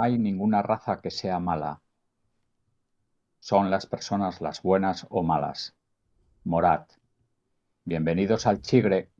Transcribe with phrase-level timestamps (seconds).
[0.00, 1.82] no hay ninguna raza que sea mala.
[3.38, 5.74] Son las personas las buenas o malas.
[6.42, 6.90] Morat.
[7.84, 9.10] Bienvenidos al Chigre.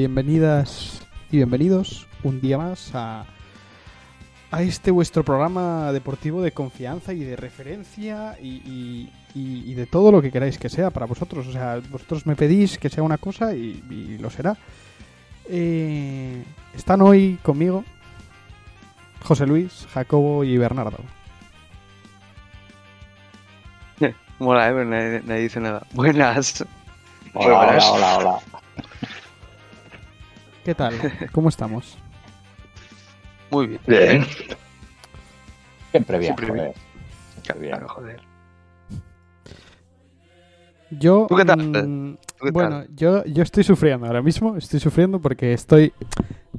[0.00, 3.26] Bienvenidas y bienvenidos un día más a,
[4.50, 9.84] a este vuestro programa deportivo de confianza y de referencia y, y- y- y de
[9.84, 11.46] todo lo que queráis que sea para vosotros.
[11.46, 14.56] O sea, vosotros me pedís que sea una cosa y, y lo será.
[15.50, 16.44] Eh,
[16.74, 17.84] están hoy conmigo
[19.22, 20.96] José Luis, Jacobo y Bernardo.
[24.38, 25.82] Mola, eh, pero nadie, nadie dice nada.
[25.92, 26.64] Buenas.
[27.34, 27.84] Hola, Buenas.
[27.90, 28.59] hola, hola, hola.
[30.64, 30.94] ¿Qué tal?
[31.32, 31.96] ¿Cómo estamos?
[33.50, 33.80] Muy bien.
[33.86, 34.24] Bien.
[35.90, 36.74] Siempre bien, Siempre joder.
[37.42, 37.70] Siempre bien.
[37.70, 38.20] Claro, joder.
[40.90, 41.58] Yo, ¿Tú qué tal?
[41.88, 45.92] mm, ¿Tú qué bueno, yo, yo estoy sufriendo ahora mismo, estoy sufriendo porque estoy,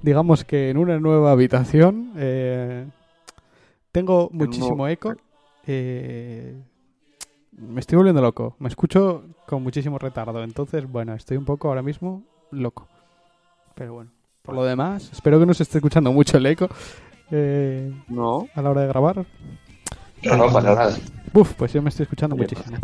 [0.02, 2.14] digamos que en una nueva habitación.
[2.18, 2.88] eh,
[3.92, 5.16] tengo muchísimo eco.
[5.68, 6.56] eh,
[7.52, 8.56] me estoy volviendo loco.
[8.60, 10.44] Me escucho con muchísimo retardo.
[10.44, 12.88] Entonces, bueno, estoy un poco ahora mismo loco.
[13.82, 14.12] Pero bueno,
[14.44, 16.70] por lo demás, espero que no se esté escuchando mucho el eco
[17.32, 18.48] eh, No.
[18.54, 19.26] a la hora de grabar.
[20.22, 20.98] No, no, para nada.
[21.34, 22.78] Uf, pues yo me estoy escuchando Oye, muchísimo.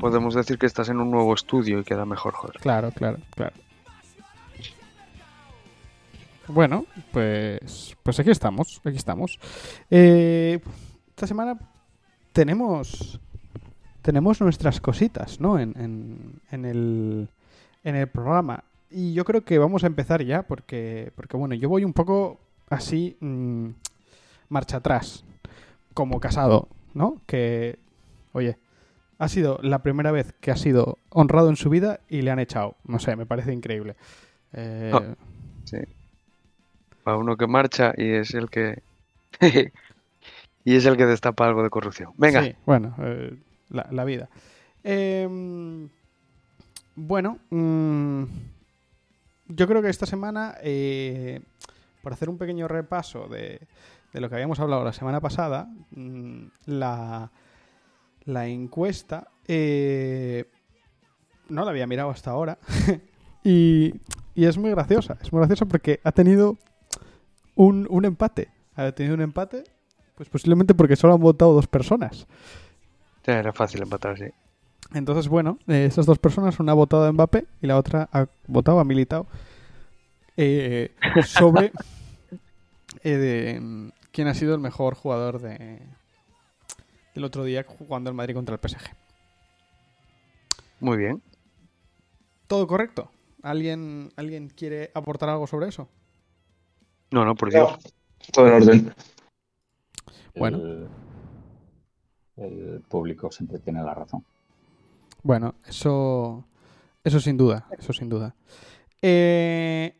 [0.00, 2.56] Podemos decir que estás en un nuevo estudio y queda mejor, joder.
[2.58, 3.52] Claro, claro, claro.
[6.48, 9.38] Bueno, pues, pues aquí estamos, aquí estamos.
[9.88, 10.58] Eh,
[11.10, 11.56] esta semana
[12.32, 13.20] tenemos
[14.02, 15.60] tenemos nuestras cositas, ¿no?
[15.60, 17.28] En, en, en el,
[17.84, 18.64] en el programa.
[18.92, 22.38] Y yo creo que vamos a empezar ya, porque, porque bueno, yo voy un poco
[22.68, 23.68] así, mm,
[24.48, 25.24] marcha atrás,
[25.94, 27.20] como casado, ¿no?
[27.26, 27.78] Que,
[28.32, 28.56] oye,
[29.18, 32.38] ha sido la primera vez que ha sido honrado en su vida y le han
[32.38, 32.76] echado.
[32.84, 33.96] No sé, me parece increíble.
[34.52, 35.14] Eh, Ah.
[35.64, 35.78] Sí.
[37.04, 38.82] Para uno que marcha y es el que.
[40.64, 42.12] y es el que destapa algo de corrupción.
[42.16, 42.42] Venga.
[42.42, 43.36] Sí, bueno, eh,
[43.70, 44.28] la, la vida.
[44.84, 45.88] Em,
[46.96, 48.24] bueno, mm,
[49.54, 51.40] yo creo que esta semana, eh,
[52.02, 53.60] por hacer un pequeño repaso de,
[54.12, 57.30] de lo que habíamos hablado la semana pasada, mm, la,
[58.24, 60.44] la encuesta eh,
[61.48, 62.58] no la había mirado hasta ahora
[63.44, 63.94] y,
[64.34, 66.58] y es muy graciosa, es muy graciosa porque ha tenido
[67.54, 69.64] un, un empate, ha tenido un empate
[70.14, 72.26] pues posiblemente porque solo han votado dos personas.
[73.24, 74.26] Ya Era fácil empatar, sí.
[74.94, 78.26] Entonces, bueno, eh, estas dos personas, una ha votado a Mbappé y la otra ha
[78.46, 79.26] votado a Militao
[80.36, 80.94] eh,
[81.24, 81.72] sobre
[83.02, 85.80] eh, de, mm, quién ha sido el mejor jugador de,
[87.14, 88.90] del otro día jugando el Madrid contra el PSG.
[90.80, 91.22] Muy bien.
[92.46, 93.10] ¿Todo correcto?
[93.42, 95.88] ¿Alguien, ¿Alguien quiere aportar algo sobre eso?
[97.10, 97.78] No, no, por Dios.
[98.32, 98.94] Todo en orden.
[100.34, 100.58] Bueno.
[100.58, 100.88] El,
[102.36, 104.24] el público siempre tiene la razón.
[105.22, 106.44] Bueno, eso,
[107.04, 108.34] eso sin duda, eso sin duda.
[109.00, 109.96] Eh,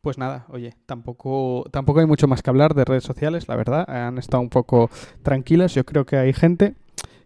[0.00, 3.88] pues nada, oye, tampoco, tampoco hay mucho más que hablar de redes sociales, la verdad.
[3.88, 4.90] Han estado un poco
[5.22, 5.74] tranquilas.
[5.74, 6.74] Yo creo que hay gente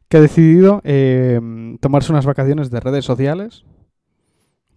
[0.08, 1.40] que ha decidido eh,
[1.80, 3.64] tomarse unas vacaciones de redes sociales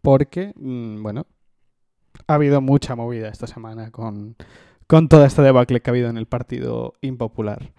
[0.01, 1.25] porque, mm, bueno,
[2.27, 4.35] ha habido mucha movida esta semana con,
[4.87, 7.71] con toda esta debacle que ha habido en el partido impopular.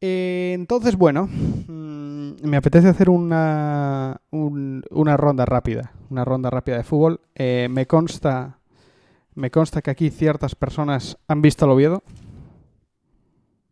[0.00, 2.03] Eh, entonces, bueno, mm,
[2.42, 7.20] me apetece hacer una, un- una ronda rápida, una ronda rápida de fútbol.
[7.34, 8.58] Eh, me consta,
[9.34, 12.02] me consta que aquí ciertas personas han visto al Oviedo.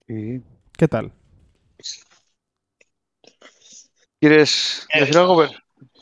[0.07, 0.43] Sí.
[0.77, 1.13] ¿Qué tal?
[4.21, 5.45] ¿Quieres decir algo?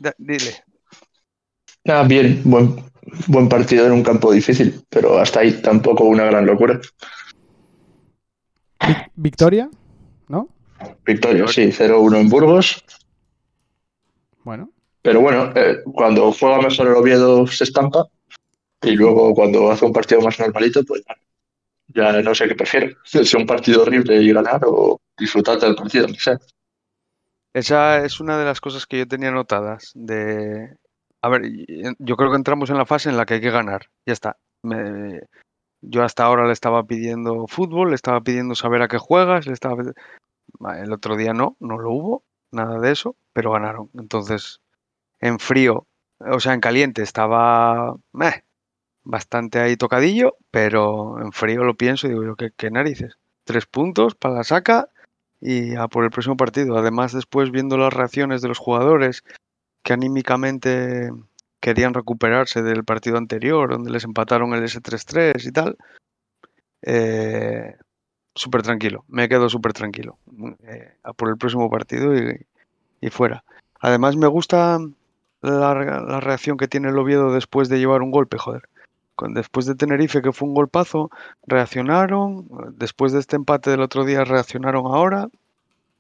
[0.01, 0.63] Da- dile.
[1.85, 2.41] Nada, bien.
[2.45, 2.77] Buen,
[3.29, 6.81] buen partido en un campo difícil, pero hasta ahí tampoco una gran locura.
[8.83, 9.71] Vic- Victoria,
[10.29, 10.49] ¿no?
[11.05, 12.85] Victoria, sí, 0-1 en Burgos.
[14.45, 14.71] Bueno,
[15.03, 18.07] Pero bueno, eh, cuando juega mejor el Oviedo se estampa.
[18.83, 21.03] Y luego cuando hace un partido más normalito, pues
[21.89, 22.97] Ya no sé qué prefiero.
[23.05, 26.37] Si un partido horrible y ganar o disfrutar del partido, no sé.
[27.53, 29.91] Esa es una de las cosas que yo tenía notadas.
[29.95, 30.77] De,
[31.21, 31.43] a ver,
[31.99, 33.87] yo creo que entramos en la fase en la que hay que ganar.
[34.07, 34.37] Ya está.
[34.63, 35.21] Me-
[35.83, 39.53] yo hasta ahora le estaba pidiendo fútbol, le estaba pidiendo saber a qué juegas, le
[39.55, 39.83] estaba...
[40.83, 43.91] El otro día no, no lo hubo, nada de eso, pero ganaron.
[43.95, 44.61] Entonces,
[45.21, 45.87] en frío,
[46.19, 48.45] o sea, en caliente estaba meh,
[49.05, 53.19] bastante ahí tocadillo, pero en frío lo pienso y digo yo, ¿qué, qué narices?
[53.45, 54.89] Tres puntos para la saca
[55.41, 56.77] y a por el próximo partido.
[56.77, 59.25] Además, después viendo las reacciones de los jugadores
[59.83, 61.11] que anímicamente
[61.61, 65.77] querían recuperarse del partido anterior, donde les empataron el S3-3 y tal,
[66.83, 67.77] eh,
[68.35, 70.19] súper tranquilo, me quedo súper tranquilo
[70.65, 72.47] eh, por el próximo partido y,
[73.01, 73.45] y fuera.
[73.81, 74.79] Además, me gusta
[75.41, 78.69] la, la reacción que tiene el Oviedo después de llevar un golpe, joder.
[79.29, 81.11] Después de Tenerife, que fue un golpazo,
[81.47, 82.49] reaccionaron.
[82.77, 85.29] Después de este empate del otro día, reaccionaron ahora.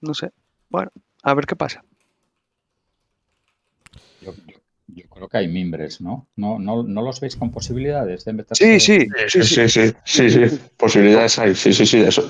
[0.00, 0.30] No sé.
[0.70, 0.90] Bueno,
[1.22, 1.84] a ver qué pasa.
[4.94, 6.28] Yo- yo creo que hay mimbres, ¿no?
[6.36, 8.64] ¿No, no, no los veis con posibilidades de meterse?
[8.64, 9.68] Sí, sí, sí, Sí, sí.
[9.68, 10.58] sí, sí, sí, sí.
[10.76, 11.54] Posibilidades hay.
[11.54, 12.22] Sí, sí, sí, eso.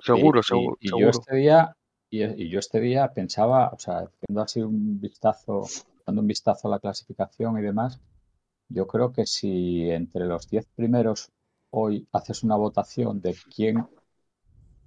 [0.00, 1.10] Seguro, Y- y- seguro, y, yo seguro.
[1.10, 1.76] este día,
[2.10, 5.62] y, y yo este día pensaba, o sea, haciendo así un vistazo,
[6.06, 8.00] dando un vistazo a la clasificación y demás,
[8.68, 11.30] yo creo que si entre los 10 primeros
[11.70, 13.86] hoy haces una votación de quién,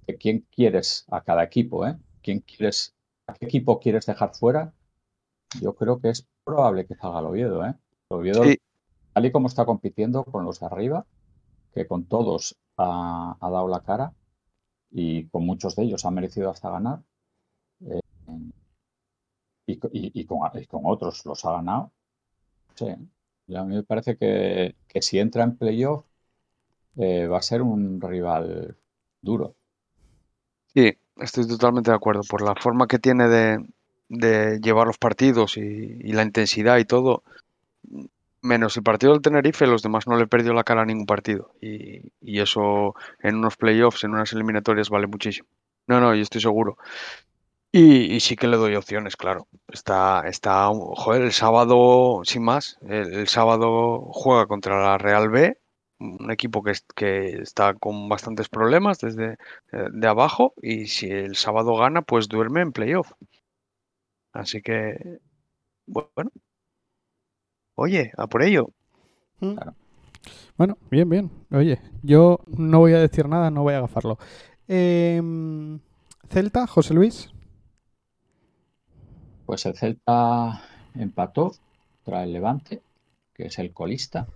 [0.06, 1.96] de quién quieres a cada equipo, ¿eh?
[2.22, 2.94] ¿Quién quieres,
[3.26, 4.72] a qué equipo quieres dejar fuera?
[5.60, 7.74] Yo creo que es probable que salga el Oviedo, ¿eh?
[8.10, 8.56] El Oviedo, Sí.
[9.14, 11.06] tal y como está compitiendo con los de arriba,
[11.74, 14.14] que con todos ha, ha dado la cara
[14.90, 17.00] y con muchos de ellos ha merecido hasta ganar
[17.82, 18.00] eh,
[19.66, 21.92] y, co- y- y con, y con otros los ha ganado.
[22.76, 22.86] Sí,
[23.48, 26.06] y a mí me parece que, que si entra en playoff
[26.96, 28.78] eh, va a ser un rival
[29.22, 29.56] duro.
[30.74, 32.22] Sí, estoy totalmente de acuerdo.
[32.28, 33.64] Por la forma que tiene de,
[34.10, 37.22] de llevar los partidos y, la intensidad y todo,
[38.42, 41.54] menos el partido del Tenerife, los demás no le perdió la cara a ningún partido.
[41.60, 45.48] Y, eso en unos playoffs, en unas eliminatorias, vale muchísimo.
[45.86, 46.76] No, no, yo estoy seguro.
[47.72, 49.46] Y, sí que le doy opciones, claro.
[49.68, 55.56] Está, está, joder, el sábado, sin más, el, sábado juega contra la Real B,
[56.00, 59.34] un equipo que, que está con bastantes problemas desde
[59.72, 63.12] eh, de abajo, y si el sábado gana, pues duerme en playoff.
[64.32, 65.20] Así que,
[65.86, 66.30] bueno,
[67.74, 68.70] oye, a por ello.
[69.40, 69.54] Mm.
[69.54, 69.74] Claro.
[70.56, 71.30] Bueno, bien, bien.
[71.50, 74.18] Oye, yo no voy a decir nada, no voy a agafarlo.
[74.68, 75.80] Em,
[76.28, 77.30] Celta, José Luis.
[79.46, 80.62] Pues el Celta
[80.94, 81.52] empató
[82.04, 82.82] contra el Levante,
[83.34, 84.28] que es el colista,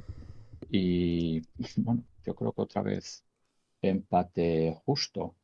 [0.71, 1.43] y
[1.77, 3.23] bueno, yo creo que otra vez
[3.83, 5.35] empate justo.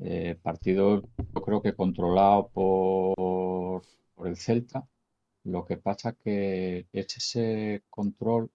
[0.00, 1.02] Eh, partido,
[1.34, 3.82] yo creo que controlado por,
[4.26, 4.86] el Celta.
[5.44, 8.50] Lo que pasa que es ese control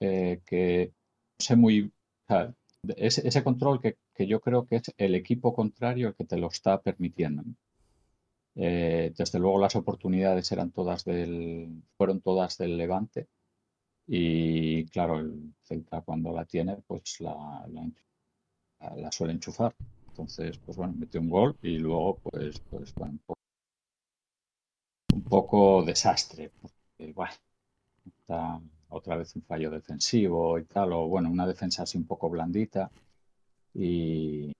[0.00, 0.92] eh, que
[1.38, 1.92] no sé muy,
[2.82, 6.48] de- ese, control que, yo creo que es el equipo contrario el que te lo
[6.48, 7.42] está permitiendo.
[8.56, 13.28] Eh, desde luego las oportunidades eran todas del, fueron todas del Levante
[14.06, 17.66] y claro, el Celta cuando la tiene pues la
[19.12, 19.74] suele enchufar.
[20.14, 23.40] Entonces, pues bueno, metió un gol y luego pues, pues bueno, un poco,
[25.12, 26.52] un poco desastre.
[26.60, 27.12] Porque,
[28.90, 32.92] otra vez un fallo defensivo y tal, o bueno, una defensa así un poco blandita
[33.74, 34.52] y,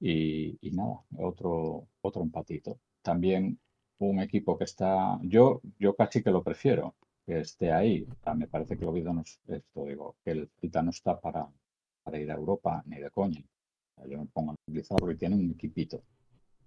[0.00, 2.80] y, nada, otro, otro empatito.
[3.02, 3.60] También
[3.98, 8.06] un equipo que está, yo, yo casi que lo prefiero, que esté ahí.
[8.36, 9.12] Me parece que el Oviedo
[9.46, 11.48] esto, digo, que el Celta no está para,
[12.02, 13.44] para ir a Europa ni de coña.
[14.08, 16.02] Yo me pongo a analizar porque tiene un equipito.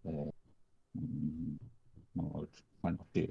[0.06, 0.32] Eh,
[0.94, 1.56] mm,
[2.16, 2.48] no,
[2.82, 3.28] bueno, si,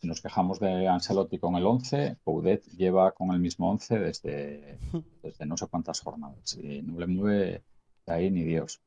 [0.00, 4.78] si nos quejamos de Ancelotti con el 11, Coudet lleva con el mismo 11 desde,
[5.22, 7.62] desde no sé cuántas jornadas y no le mueve
[8.06, 8.80] de ahí ni Dios.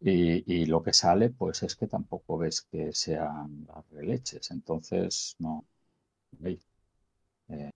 [0.00, 4.50] Y, y lo que sale, pues es que tampoco ves que sean las releches.
[4.50, 5.64] Entonces, no.
[7.48, 7.70] eh.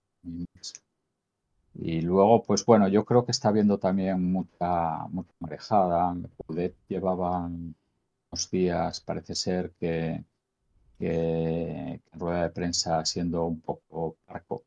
[1.80, 6.14] Y luego, pues bueno, yo creo que está habiendo también mucha, mucha marejada.
[6.36, 10.24] Coudet llevaba unos días, parece ser que,
[10.98, 14.64] en rueda de prensa siendo un poco parco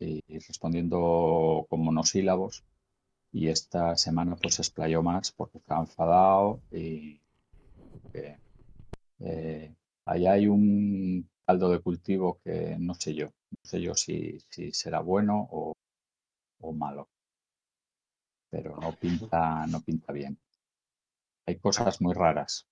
[0.00, 2.64] y, respondiendo con monosílabos.
[3.32, 7.20] Y esta semana pues se explayó más porque estaba enfadado y
[9.20, 14.38] eh, ahí hay un caldo de cultivo que no sé yo, no sé yo si,
[14.50, 15.74] si será bueno o,
[16.62, 17.08] o malo.
[18.50, 20.38] pero no pinta, no pinta bien.
[21.46, 22.66] Hay cosas muy raras.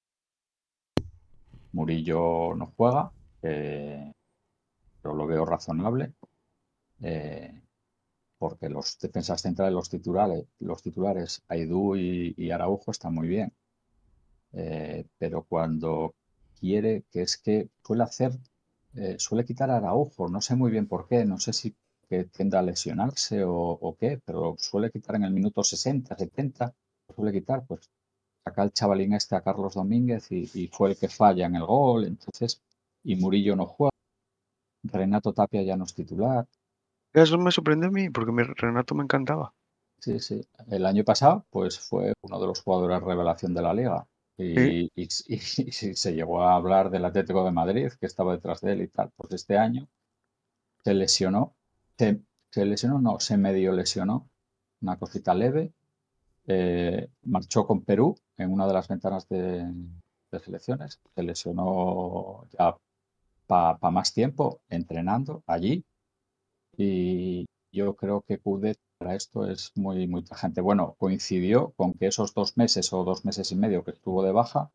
[1.73, 4.13] Murillo no juega, eh,
[5.03, 6.15] pero lo veo razonable.
[7.03, 7.63] Eh,
[8.39, 13.53] porque los defensas centrales, los titulares, los titulares Aidú y, Araujo están muy bien.
[14.53, 16.15] Eh, pero cuando
[16.59, 18.33] quiere, que es que suele hacer,
[19.19, 21.77] suele quitar a Araujo, no sé muy bien por qué, no sé si
[22.11, 26.75] que tiende a lesionarse o, qué, pero suele quitar en el minuto 60, 70,
[27.15, 27.89] suele quitar, pues
[28.45, 32.05] acá el chavalín este a Carlos Domínguez y, fue el que falla en el gol,
[32.05, 32.61] entonces,
[33.05, 33.93] y Murillo no juega,
[34.83, 36.49] Renato Tapia ya no es titular.
[37.13, 39.55] Eso me sorprendió a mí, porque Renato me encantaba.
[40.01, 40.45] Sí, sí.
[40.69, 44.07] El año pasado, pues fue uno de los jugadores revelación de la liga.
[44.37, 48.83] Y, y, se llegó a hablar del Atlético de Madrid, que estaba detrás de él
[48.83, 49.11] y tal.
[49.15, 49.87] Pues este año
[50.83, 51.55] se lesionó
[52.51, 54.29] se, lesionó, no, se medio lesionó,
[54.81, 55.73] una cosita leve.
[56.47, 59.71] Eh, marchó con Perú en una de las ventanas de,
[60.43, 61.01] selecciones.
[61.15, 62.77] Se lesionó ya
[63.47, 65.85] para más tiempo entrenando allí.
[66.77, 70.61] Y yo creo que Cudet para esto es muy, muy tajante.
[70.61, 74.33] Bueno, coincidió con que esos dos meses o dos meses y medio que estuvo de
[74.33, 74.71] baja,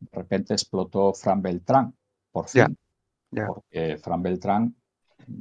[0.00, 1.94] de repente explotó Fran Beltrán,
[2.32, 2.76] por fin.
[3.30, 4.77] Porque Fran Beltrán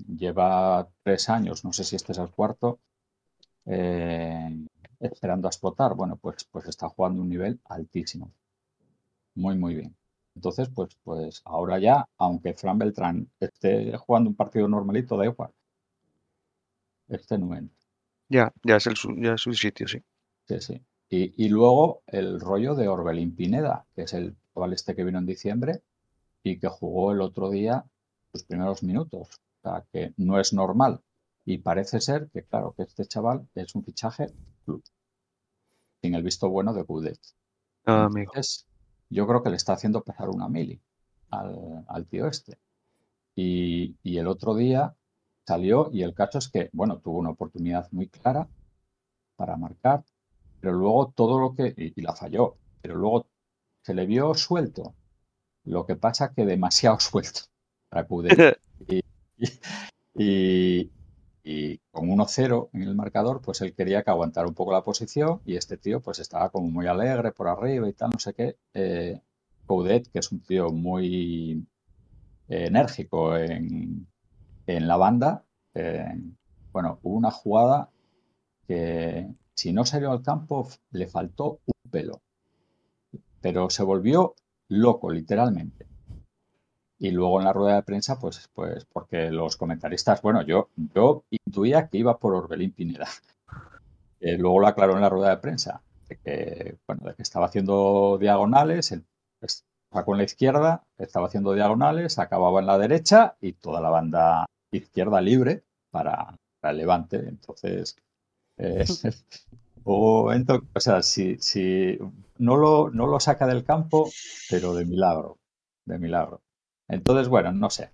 [0.07, 2.79] lleva tres años, no sé si este es el cuarto,
[3.65, 4.65] eh,
[4.99, 5.95] esperando a explotar.
[5.95, 8.31] Bueno, pues, pues está jugando un nivel altísimo.
[9.35, 9.95] Muy, muy bien.
[10.35, 15.51] Entonces, pues, pues ahora ya, aunque Fran Beltrán esté jugando un partido normalito, da igual.
[17.07, 17.75] Este no entra.
[18.29, 20.03] Ya, ya es, el, ya es su sitio, sí.
[20.47, 20.81] Sí, sí.
[21.09, 25.17] Y, y, luego el rollo de Orbelín Pineda, que es el chaval este que vino
[25.17, 25.81] en diciembre
[26.43, 27.85] y que jugó el otro día
[28.33, 29.29] sus primeros minutos
[29.91, 31.01] que no es normal.
[31.45, 34.27] Y parece ser que, claro, que este chaval es un fichaje
[36.01, 37.19] sin el visto bueno de Gudet.
[37.85, 38.09] Ah,
[39.09, 40.81] yo creo que le está haciendo pesar una mili
[41.29, 42.57] al, tío este.
[43.35, 44.95] Y, el otro día
[45.45, 48.49] salió y el caso es que, bueno, tuvo una oportunidad muy clara
[49.35, 50.03] para marcar,
[50.59, 53.27] pero luego todo lo que, y, la falló, pero luego
[53.83, 54.95] se le vio suelto.
[55.63, 57.41] Lo que pasa que demasiado suelto
[57.89, 58.59] para Cudet.
[58.87, 59.01] Y,
[60.15, 60.89] y,
[61.91, 65.55] con 1-0 en el marcador, pues él quería que aguantara un poco la posición y
[65.55, 68.57] este tío pues estaba como muy alegre por arriba y tal, no sé qué.
[68.73, 69.21] Eh,
[69.65, 71.65] Coudet, que es un tío muy
[72.47, 74.07] enérgico en,
[74.65, 76.05] la banda, eh,
[76.73, 77.89] bueno, hubo una jugada
[78.67, 82.21] que si no salió al campo le faltó un pelo,
[83.41, 84.35] pero se volvió
[84.67, 85.86] loco, literalmente.
[86.99, 91.23] Y luego en la rueda de prensa, pues, pues porque los comentaristas, bueno, yo, yo
[91.29, 93.07] intuía que iba por Orbelín Pineda.
[94.19, 97.45] Eh, luego lo aclaró en la rueda de prensa, de que, bueno, de que estaba
[97.45, 99.05] haciendo diagonales, el,
[99.91, 104.45] sacó en la izquierda, estaba haciendo diagonales, acababa en la derecha y toda la banda
[104.71, 107.17] izquierda libre para, el levante.
[107.17, 107.95] Entonces,
[108.57, 108.85] eh,
[109.83, 111.97] o, o, sea, si, si
[112.37, 114.09] no, lo, no lo saca del campo,
[114.49, 115.37] pero de milagro,
[115.85, 116.41] de milagro.
[116.87, 117.89] Entonces, bueno, no sé.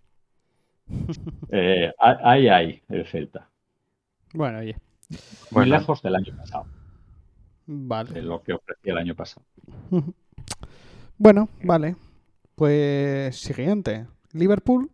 [1.55, 3.47] Eh, ahí hay el Celta.
[4.33, 4.75] Bueno, oye.
[5.51, 6.65] Muy lejos del año pasado.
[7.67, 8.12] Vale.
[8.12, 9.45] De lo que ofrecía el año pasado.
[11.15, 11.95] Bueno, vale.
[12.55, 14.07] Pues siguiente.
[14.33, 14.89] Liverpool.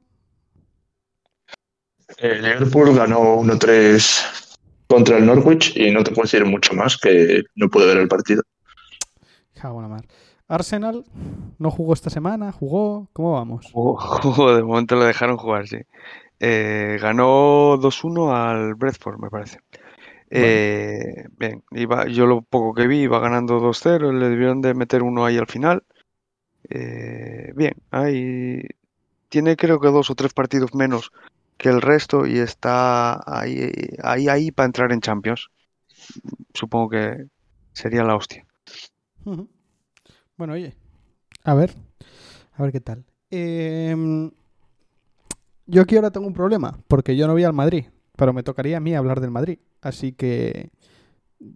[2.18, 7.44] El Liverpool ganó 1-3 contra el Norwich y no te puedo decir mucho más que
[7.56, 8.44] no pude ver el partido.
[9.54, 10.06] Cago la mar.
[10.50, 11.06] Arsenal
[11.60, 13.68] no jugó esta semana, jugó, ¿cómo vamos?
[13.72, 15.78] Jugó, de momento lo dejaron jugar, sí.
[16.40, 19.60] Eh, ganó 2-1 al Bradford, me parece.
[20.32, 25.04] Eh, bien, iba, yo lo poco que vi iba ganando 2-0, le debieron de meter
[25.04, 25.84] uno ahí al final.
[26.68, 28.64] Eh, bien, ahí
[29.30, 31.12] tiene creo que dos o tres partidos menos
[31.58, 35.50] que el resto y está ahí, ahí, ahí para entrar en Champions.
[36.54, 37.26] Supongo que
[37.74, 38.46] sería la hostia.
[40.40, 40.74] Bueno, oye,
[41.44, 41.76] a ver,
[42.54, 43.04] a ver qué tal.
[43.30, 44.32] Em,
[45.66, 48.78] yo aquí ahora tengo un problema, porque yo no voy al Madrid, pero me tocaría
[48.78, 49.60] a mí hablar del Madrid.
[49.82, 50.70] Así que...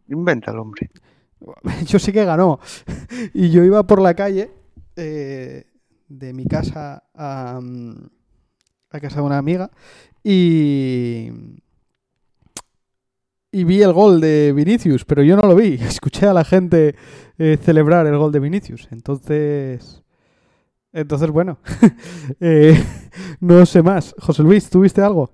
[0.10, 0.92] Inventa el hombre.
[1.88, 2.60] Yo sé que ganó.
[3.34, 4.52] y yo iba por la calle
[4.98, 5.66] eh,
[6.10, 7.62] de mi casa a,
[8.90, 9.72] a casa de una amiga
[10.24, 11.32] y
[13.54, 15.76] y vi el gol de Vinicius, pero yo no lo vi.
[15.82, 16.96] Escuché a la gente
[17.38, 18.88] eh, celebrar el gol de Vinicius.
[18.92, 20.04] Entonces,
[20.92, 21.60] entonces bueno,
[22.40, 22.76] eh,
[23.40, 24.16] no sé más.
[24.20, 25.32] José Luis, ¿tuviste algo?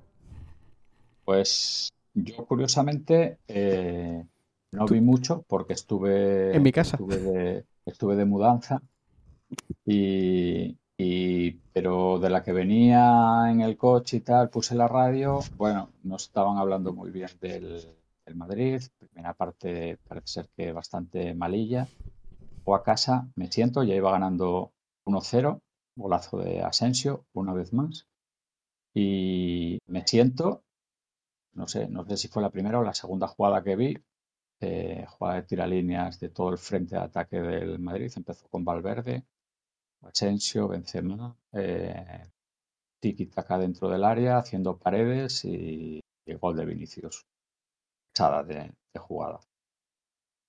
[1.25, 4.23] Pues yo curiosamente eh,
[4.71, 6.97] No vi mucho porque estuve En mi casa.
[6.97, 8.81] estuve de, estuve de mudanza
[9.85, 15.39] y, y- pero de la que venía en el coche y tal, puse la radio.
[15.57, 17.87] Bueno, no estaban hablando muy bien del,
[18.35, 18.81] Madrid.
[18.97, 21.87] Primera parte parece ser que bastante malilla.
[22.65, 24.73] O a casa, me siento, ya iba ganando
[25.05, 25.61] 1-0,
[25.95, 28.07] golazo de Asensio, una vez más.
[28.93, 30.63] Y me siento,
[31.53, 33.97] no sé, no sé si fue la primera o la segunda jugada que vi,
[34.61, 38.11] eh, jugada de tiralíneas de todo el frente de ataque del Madrid.
[38.15, 39.25] Empezó con Valverde,
[40.01, 42.29] Asensio, Benzema, eh,
[42.99, 47.25] tiki-taka dentro del área, haciendo paredes y, y gol de Vinicius.
[48.13, 49.39] Echada de, de jugada.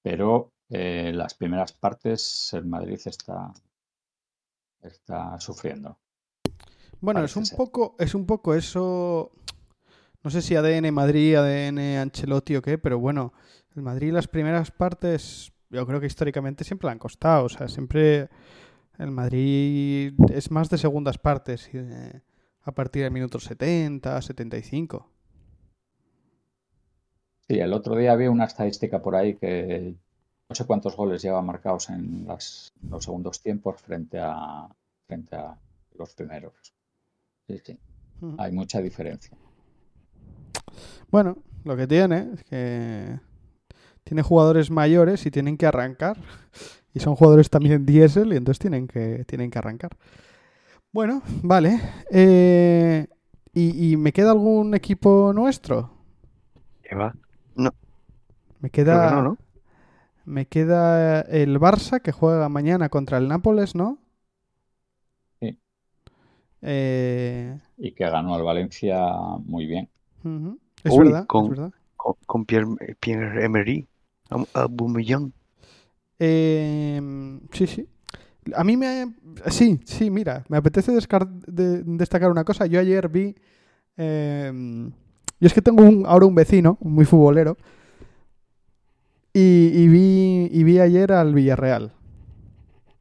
[0.02, 3.52] Pero eh, las primeras partes el Madrid está,
[4.82, 5.98] está sufriendo.
[7.00, 7.56] Bueno, es un ser.
[7.56, 9.30] poco, es un poco eso.
[10.22, 13.32] No sé si ADN Madrid, ADN Ancelotti o qué, pero bueno,
[13.74, 17.44] el Madrid las primeras partes, yo creo que históricamente siempre le han costado.
[17.46, 18.28] O sea, siempre
[18.98, 22.22] el Madrid es más de segundas partes de-
[22.62, 25.08] a partir del minuto 70, 75.
[27.50, 29.92] Sí, el otro día había una estadística por ahí que
[30.48, 34.68] no sé cuántos goles lleva marcados en las- los segundos tiempos frente a,
[35.08, 35.58] frente a
[35.98, 36.52] los primeros.
[37.48, 37.76] Sí, sí,
[38.38, 39.36] hay mucha diferencia.
[41.10, 43.18] Bueno, lo que tiene es que
[44.04, 46.18] tiene jugadores mayores y tienen que arrancar.
[46.94, 49.90] Y son jugadores también diésel y entonces tienen que, tienen que arrancar.
[50.92, 51.80] Bueno, vale.
[52.12, 53.08] Eh,
[53.52, 55.90] ¿y, y me queda algún equipo nuestro?
[56.84, 57.12] ¿Qué va?
[58.60, 59.38] Me Creo queda, que no, ¿no?
[60.24, 63.98] me queda el Barça que juega mañana contra el Nápoles, ¿no?
[65.40, 65.58] Sí.
[66.62, 68.96] Eh, Y que ganó al Valencia
[69.44, 69.90] muy bien.
[70.84, 71.72] Es Uy, verdad, es con- verdad.
[71.96, 73.88] Con, con Pierre, Pierre Emery,
[74.54, 75.32] Aubameyang.
[76.18, 77.00] Eh,
[77.52, 77.88] sí, sí.
[78.54, 79.14] A mí me...
[79.50, 82.66] Sí, sí, mira, me apetece descar- de- destacar una cosa.
[82.66, 83.34] Yo ayer vi...
[83.96, 84.52] eh,
[85.40, 87.56] yo es que tengo un- ahora un vecino, muy futbolero,
[89.32, 91.92] y, y vi, y vi ayer al Villarreal.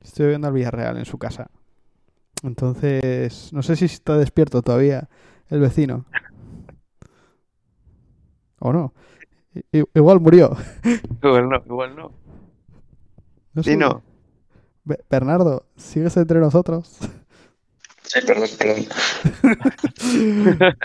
[0.02, 1.50] Estoy viendo al Villarreal en su casa.
[2.44, 5.10] Entonces, no sé si está despierto todavía
[5.50, 6.06] el vecino.
[8.60, 8.94] ¿O no?
[9.72, 10.56] I- igual murió.
[11.24, 12.12] Igual no, igual no.
[13.54, 14.04] No Sí, no.
[14.84, 16.98] Be- Bernardo, ¿sigues entre nosotros?
[18.04, 18.86] Sí, perdón, perdón.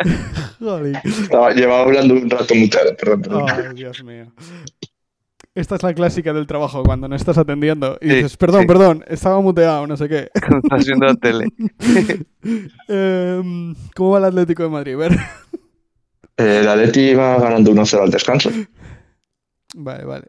[0.59, 1.00] Joder.
[1.04, 3.46] Estaba, llevaba hablando un rato mutado, perdón, perdón.
[3.48, 4.33] Ay, Dios mío.
[5.54, 8.66] Esta es la clásica del trabajo, cuando no estás atendiendo y Sí, dices, perdón, sí.
[8.66, 10.28] perdón, estaba muteado, no sé qué.
[10.40, 11.46] Cuando estás viendo la tele.
[12.88, 14.96] Em, ¿Cómo va el Atlético de Madrid?
[14.96, 15.12] Ver.
[16.36, 18.50] Eh, el Atleti iba ganando 1-0 al descanso.
[19.76, 20.26] Vale, vale.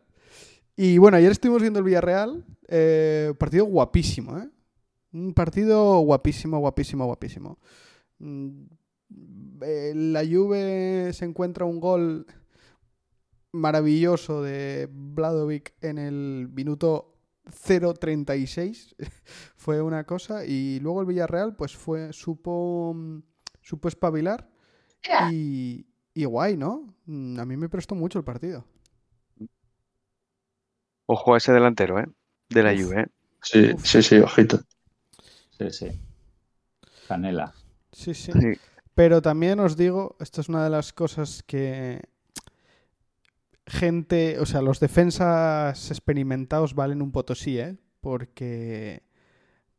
[0.78, 2.44] Y bueno, ayer estuvimos viendo el Villarreal.
[2.68, 4.48] eh, partido guapísimo, ¿eh?
[5.14, 7.58] Un partido guapísimo, guapísimo, guapísimo.
[8.20, 8.66] Mm,
[9.62, 12.28] eh, La Juve se encuentra un gol
[13.56, 18.96] maravilloso de Vladovic en el minuto 0.36.
[19.56, 20.46] fue una cosa.
[20.46, 23.20] Y luego el Villarreal, pues fue, supo, mm,
[23.62, 24.50] supo espabilar.
[25.32, 26.96] Y, y guay, ¿no?
[27.06, 28.66] Mm, A mí me prestó mucho el partido.
[31.08, 32.08] Ojo a ese delantero, ¿eh?
[32.50, 32.76] De la.
[32.76, 33.08] Juve, ¿eh?
[33.42, 33.86] Sí, Uf.
[33.86, 34.60] sí, sí, ojito.
[35.58, 36.02] Sí, sí.
[37.08, 37.54] Canela.
[37.92, 38.32] Sí, sí.
[38.32, 38.54] Sí.
[38.96, 42.02] Pero también os digo, esto es una de las cosas que
[43.68, 47.78] gente, o sea, los defensas experimentados valen un potosí, ¿eh?
[48.02, 49.02] Porque,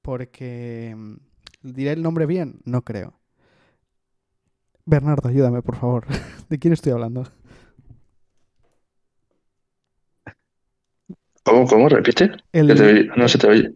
[0.03, 1.15] porque, mm,
[1.63, 3.19] diré el nombre bien, no creo.
[4.85, 6.07] Bernardo, ayúdame, por favor.
[6.49, 7.25] ¿De quién estoy hablando?
[11.43, 11.89] ¿Cómo, cómo?
[11.89, 12.33] ¿Repite?
[12.53, 13.73] El, te no se te oye.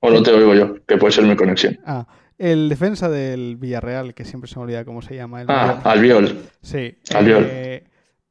[0.00, 1.78] O no te oigo yo, que puede ser mi conexión.
[1.86, 2.06] ah,
[2.38, 5.40] el defensa del Villarreal, que siempre se me olvida cómo se llama.
[5.42, 6.26] el Ah, Villarreal.
[6.26, 6.42] Albiol.
[6.60, 7.46] Sí, Albiol.
[7.48, 7.84] eh,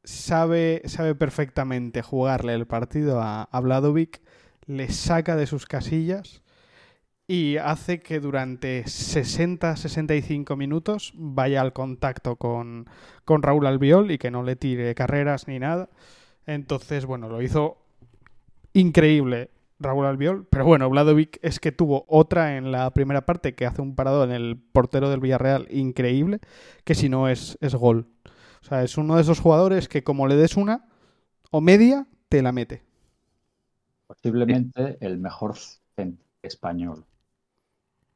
[0.04, 4.22] sabe, sabe perfectamente jugarle el partido a, a Vladovic,
[4.66, 6.42] le saca de sus casillas
[7.32, 12.90] y hace que durante 60-65 minutos vaya al contacto con,
[13.24, 15.90] con Raúl Albiol y que no le tire carreras ni nada.
[16.46, 17.78] Entonces, bueno, lo hizo
[18.74, 23.66] increíble Raúl Albiol, pero bueno, Vladovic es que tuvo otra en la primera parte que
[23.66, 26.40] hace un parado en el portero del Villarreal increíble,
[26.84, 28.08] que si no es, es gol.
[28.62, 30.86] O sea, es uno de esos jugadores que como le des una
[31.50, 32.84] o media, te la mete.
[34.08, 35.56] Posiblemente el mejor
[35.96, 37.06] centro español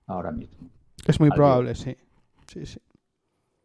[0.08, 0.70] ahora mismo.
[1.06, 1.96] Es muy probable, sí.
[2.52, 2.80] Sí, sí.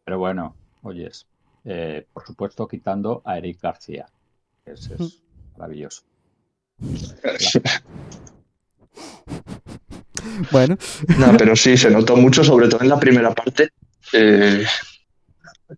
[0.03, 1.27] Pero bueno, oyes,
[1.65, 4.07] eh, por supuesto quitando a Eric García,
[4.65, 5.21] que ese es
[5.57, 6.03] maravilloso.
[10.51, 10.77] Bueno,
[11.17, 13.69] No, pero sí, se notó mucho, sobre todo en la primera parte,
[14.13, 14.65] eh,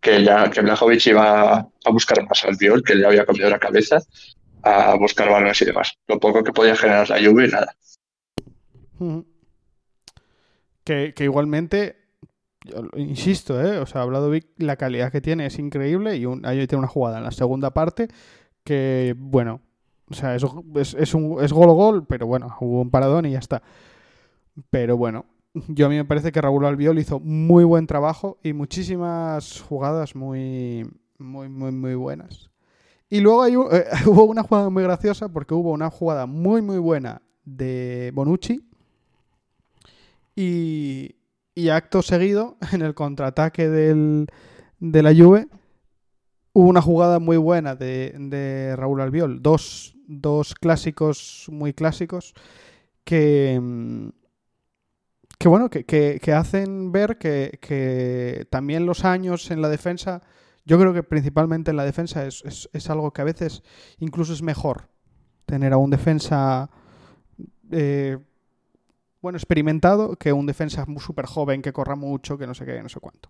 [0.01, 3.59] que ya que Blajovic iba a buscar más al viol, que le había cambiado la
[3.59, 3.99] cabeza,
[4.63, 5.97] a buscar balones y demás.
[6.07, 7.75] Lo poco que podía generar la lluvia, nada.
[8.99, 9.25] Ujú.
[10.83, 11.97] Que, que igualmente,
[12.95, 13.77] insisto, ¿eh?
[13.77, 17.19] o sea, hablado Vic, la calidad que tiene es increíble y ahí tiene una jugada
[17.19, 18.07] en la segunda parte
[18.63, 19.61] que, bueno,
[20.09, 20.43] o sea, es,
[20.75, 23.61] es, es es gol gol, pero bueno, hubo un paradón y ya está.
[24.69, 28.53] Pero bueno, yo a mí me parece que Raúl Albiol hizo muy buen trabajo y
[28.53, 32.49] muchísimas jugadas muy, muy, muy, muy buenas.
[33.09, 36.79] Y luego hay eh, hubo una jugada muy graciosa porque hubo una jugada muy, muy
[36.79, 38.65] buena de Bonucci
[40.35, 41.15] y,
[41.53, 44.27] y acto seguido, en el contraataque del,
[44.79, 45.47] de la Juve,
[46.53, 49.43] hubo una jugada muy buena de, de Raúl Albiol.
[49.43, 52.33] Dos, dos clásicos muy clásicos
[53.03, 54.09] que, mm,
[55.43, 60.21] que bueno, que, que- que hacen ver que, que también los años en la defensa,
[60.63, 63.61] yo creo que principalmente en la defensa es, es- es algo que a veces
[63.99, 64.87] incluso es mejor
[65.45, 66.69] tener a un defensa
[67.71, 68.19] eh,
[69.21, 72.87] bueno, experimentado que un defensa súper joven que corra mucho, que no sé qué, no
[72.87, 73.29] sé cuánto.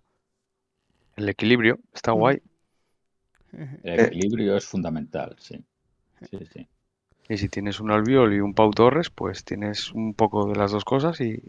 [1.16, 2.18] El equilibrio está Mm.
[2.18, 2.42] guay.
[3.52, 5.64] Eh, El equilibrio es fundamental, sí.
[6.30, 6.68] Sí, sí.
[7.28, 10.70] Y si tienes un Albiol y un Pau Torres, pues tienes un poco de las
[10.70, 11.42] dos cosas y,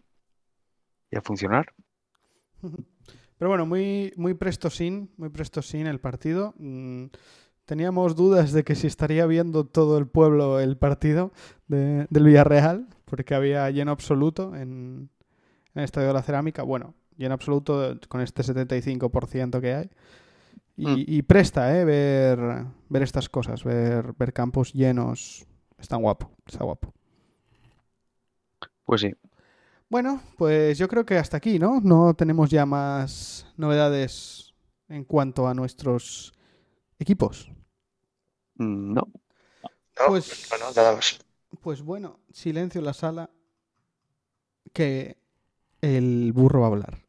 [1.15, 1.73] y a funcionar.
[3.37, 6.53] Pero bueno, muy, muy prestosín, muy prestosín el partido.
[6.57, 7.05] Mm,
[7.65, 11.31] Teníamos dudas de que si estaría viendo todo el pueblo el partido
[11.67, 15.09] de- del Villarreal, porque había lleno absoluto en,
[15.73, 16.61] en el Estadio de la Cerámica.
[16.61, 19.89] Bueno, lleno absoluto con este 75% que hay.
[20.77, 21.03] Y, Mm.
[21.07, 21.85] y presta, ¿eh?
[21.85, 22.39] Ver,
[22.87, 25.47] ver estas cosas, ver, ver campos llenos.
[25.79, 26.93] Está guapo, está guapo.
[28.85, 29.11] Pues sí.
[29.95, 31.79] Bueno, pues yo creo que hasta aquí, ¿no?
[31.79, 34.53] No tenemos ya más novedades
[34.89, 36.33] en cuanto a nuestros
[36.99, 37.49] equipos.
[38.55, 39.07] Mm, No.
[39.97, 41.17] No, Pues- nada más.
[41.61, 43.29] Pues bueno, silencio en la sala,
[44.73, 45.15] que
[45.79, 47.04] el burro va a hablar.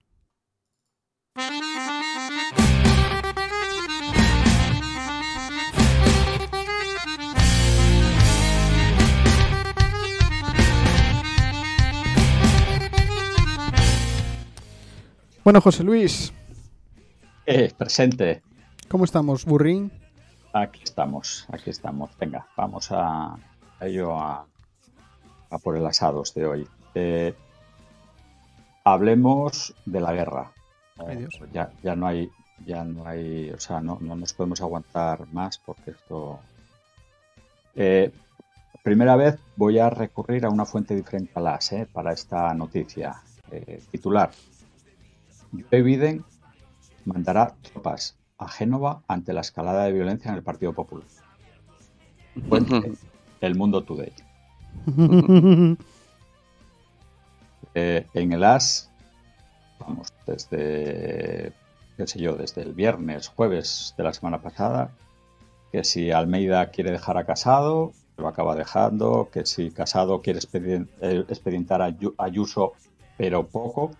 [15.46, 16.32] Bueno, José Luis,
[17.46, 18.42] Eh, presente.
[18.88, 19.92] ¿cómo estamos, burrín?
[20.52, 22.10] Aquí estamos, aquí estamos.
[22.18, 23.34] Venga, vamos a,
[23.78, 24.44] a ello a,
[25.50, 26.68] a por el asados de hoy.
[26.96, 27.32] Eh,
[28.82, 30.50] hablemos de la guerra.
[31.08, 32.28] Eh, ya, ya no hay,
[32.66, 36.40] ya no hay, o sea, no, no nos podemos aguantar más porque esto.
[37.76, 38.10] Eh,
[38.82, 43.22] primera vez voy a recurrir a una fuente diferente a las eh, para esta noticia.
[43.52, 44.32] Eh, titular:
[45.52, 46.24] Joe Biden
[47.04, 51.06] mandará tropas a Génova ante la escalada de violencia en el Partido Popular.
[52.48, 52.92] Fuente,
[53.40, 54.12] El Mundo Today.
[57.74, 58.90] Eh, en el AS,
[59.78, 61.52] vamos, desde,
[61.96, 64.90] qué sé yo, desde el viernes, jueves de la semana pasada,
[65.72, 70.40] que si Almeida quiere dejar a Casado, lo acaba dejando, que si Casado quiere
[71.02, 72.72] eh, expedientar a Ayu- Ayuso,
[73.18, 73.90] pero poco,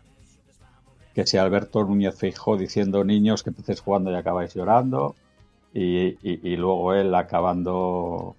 [1.17, 5.15] que si Alberto Núñez Feijó diciendo niños que empecéis jugando y acabáis llorando,
[5.73, 8.37] y, y- y luego él acabando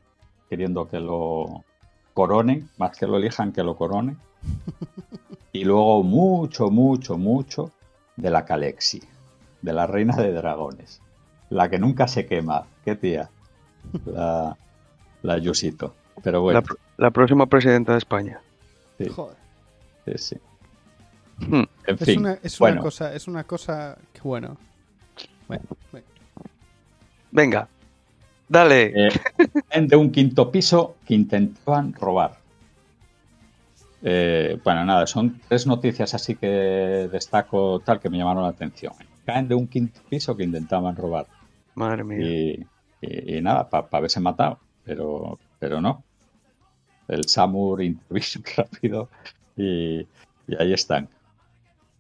[0.48, 1.64] queriendo que lo
[2.14, 4.18] coronen, más que lo elijan, que lo coronen.
[5.54, 7.72] Y luego mucho, mucho, mucho
[8.16, 9.02] de la Calexi,
[9.64, 11.02] de la reina de dragones.
[11.50, 12.66] La que nunca se quema.
[12.86, 13.30] Qué tía.
[14.06, 14.56] La,
[15.24, 15.96] la Yusito.
[16.24, 18.40] Pero bueno, La, pr- la próxima presidenta de España.
[19.00, 19.38] sí, Joder.
[20.06, 20.36] sí, sí.
[21.40, 21.64] Hmm.
[21.86, 24.58] En Es, fin, una, es bueno, una cosa, es una cosa que bueno.
[25.48, 26.08] Bueno, bueno.
[27.32, 27.68] Venga,
[28.48, 28.94] dale.
[29.08, 32.38] eh, de un quinto piso que intentaban robar.
[34.04, 38.94] Eh, bueno, nada, son tres noticias así que destaco tal que me llamaron la atención.
[39.26, 41.28] Caen de un quinto piso que intentaban robar.
[41.76, 42.20] Madre mía.
[42.20, 42.66] Y,
[43.02, 46.04] y- y nada, para haberse matado, pero, pero no.
[47.08, 49.10] El Samur intervino rápido
[49.56, 50.00] y,
[50.48, 51.10] y ahí están.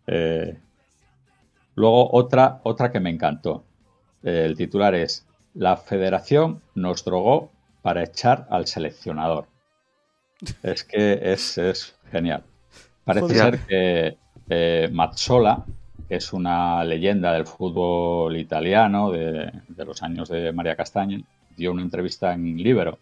[0.07, 0.57] Eh,
[1.75, 3.63] luego otra, otra que me encantó.
[4.23, 9.47] Eh, el titular es La federación nos drogó para echar al seleccionador.
[10.63, 12.43] Es que es, es genial.
[13.03, 13.37] Parece Joder.
[13.37, 14.17] ser que
[14.49, 15.65] eh, Mazzola,
[16.07, 21.19] que es una leyenda del fútbol italiano de, de los años de María Castaña,
[21.55, 22.99] dio una entrevista en Libero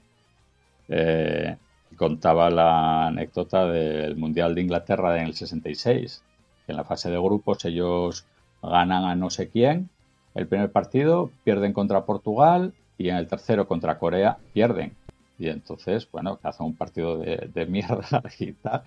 [0.87, 1.55] eh,
[1.95, 6.23] contaba la anécdota del Mundial de Inglaterra en el 66.
[6.67, 8.25] En la fase de grupos ellos
[8.61, 9.89] ganan a no sé quién.
[10.33, 14.93] El primer partido pierden contra Portugal y en el tercero contra Corea pierden.
[15.37, 18.83] Y entonces, bueno, que hacen un partido de, mierda y tal.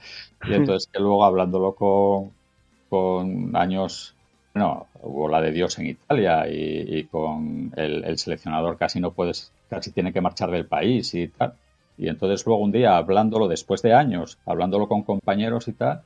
[0.46, 2.32] Y entonces que luego hablándolo con,
[2.88, 4.14] con años
[4.58, 9.92] no, hubo la de Dios en Italia y, con el, seleccionador casi no puedes, casi
[9.92, 11.54] tiene que marchar del país y tal.
[11.96, 16.02] Y entonces luego un día hablándolo después de años, hablándolo con compañeros y tal,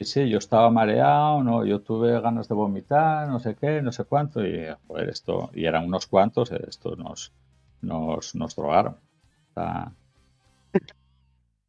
[0.00, 3.92] sí, sí, yo estaba mareado, no, yo tuve ganas de vomitar, no sé qué, no
[3.92, 7.32] sé cuánto, y joder, esto, y eran unos cuantos, esto nos,
[7.82, 8.96] nos, nos drogaron.
[9.48, 9.92] Está,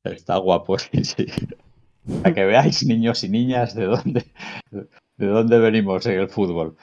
[0.03, 1.25] está guapo, sí, sí.
[2.23, 4.25] Para que veáis, niños y niñas, de dónde,
[4.71, 6.75] de dónde venimos en el fútbol.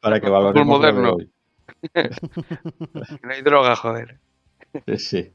[0.00, 1.14] Para que valoremos moderno.
[1.14, 1.30] hoy.
[3.22, 4.18] no hay droga, joder.
[4.86, 5.32] Sí, sí.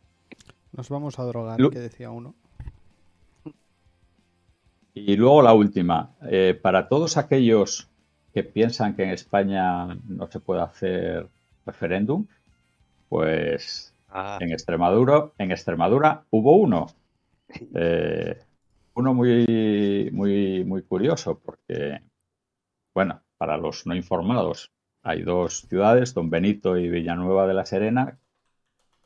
[0.72, 2.34] Nos vamos a drogar, Lu- que decía uno.
[4.94, 6.12] Y luego la última.
[6.30, 7.90] Eh, para todos aquellos
[8.34, 11.28] que piensan que en España no se puede hacer
[11.66, 12.28] referéndum,
[13.10, 16.88] pues Ah, en Extremadura, en Extremadura hubo uno.
[17.76, 18.38] Eh,
[18.94, 22.00] uno muy, muy, muy curioso, porque,
[22.94, 24.72] bueno, para los no informados,
[25.04, 28.18] hay dos ciudades, Don Benito y Villanueva de la Serena,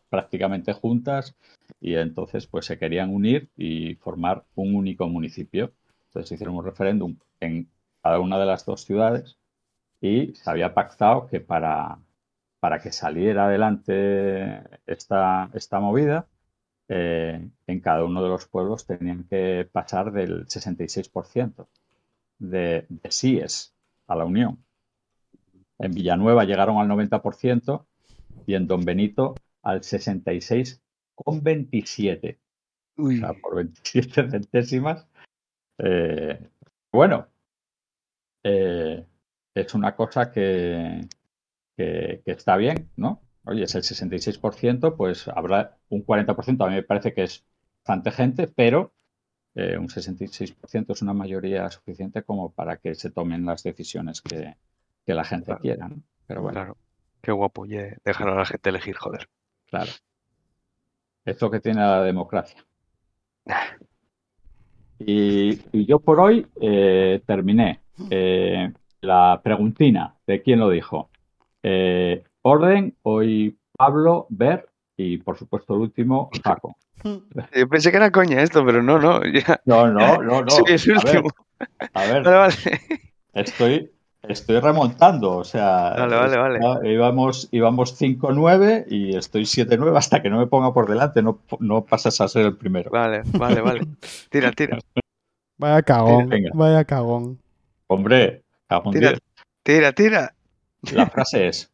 [0.09, 1.35] prácticamente juntas,
[1.79, 5.73] y entonces pues se querían unir y formar un único municipio.
[6.07, 7.69] Entonces hicieron un referéndum en
[8.01, 9.37] cada una de las dos ciudades
[10.01, 11.99] y se había pactado que para,
[12.59, 16.27] para que saliera adelante esta, esta movida,
[16.87, 21.67] eh, en cada uno de los pueblos tenían que pasar del 66%
[22.39, 23.73] de, de síes
[24.07, 24.63] a la Unión.
[25.79, 27.85] En Villanueva llegaron al 90%
[28.45, 29.81] y en Don Benito al
[31.17, 32.37] 66,27.
[32.97, 35.07] O uy, sea, por 27 centésimas.
[35.79, 36.39] Eh,
[36.91, 37.27] bueno,
[38.43, 39.05] eh,
[39.53, 41.01] es una cosa que,
[41.77, 43.21] que, que está bien, ¿no?
[43.45, 47.45] Oye, es el 66%, pues habrá un 40%, a mí me parece que es
[47.83, 48.93] bastante gente, pero
[49.53, 54.55] eh, un 66% es una mayoría suficiente como para que se tomen las decisiones que,
[55.05, 55.61] que la gente Claro.
[55.61, 56.01] quiera, ¿no?
[56.25, 56.77] Pero bueno, claro.
[57.21, 59.29] Qué guapo, ye, dejar a la gente elegir, joder.
[59.67, 59.91] claro.
[61.25, 62.63] Es lo que tiene la democracia.
[64.99, 67.81] Y, y yo por hoy eh, terminé.
[68.09, 71.09] Eh, la preguntina de quién lo dijo.
[71.63, 76.77] Eh, orden, hoy Pablo, Ver y por supuesto el último, Jaco.
[77.55, 79.21] Yo pensé que era coña esto, pero no, no.
[79.25, 79.61] Ya.
[79.65, 80.47] No, no, no, no.
[80.49, 81.29] Sí, es A ver, último.
[81.93, 82.53] a ver,
[83.33, 83.91] estoy,
[84.29, 85.37] estoy remontando.
[85.37, 86.91] O sea, Vale, vale, vale.
[86.93, 91.21] íbamos, íbamos 5-9 y estoy 7-9 hasta que no me ponga por delante.
[91.21, 92.89] No, no pasas a ser el primero.
[92.91, 93.87] Vale, vale, vale.
[94.29, 94.79] Tira, tira,
[95.57, 96.49] Vaya cagón, Venga.
[96.53, 97.39] vaya cagón.
[97.87, 99.17] Hombre, cago en Tira.
[99.63, 100.35] tira, tira.
[100.91, 101.71] La frase es: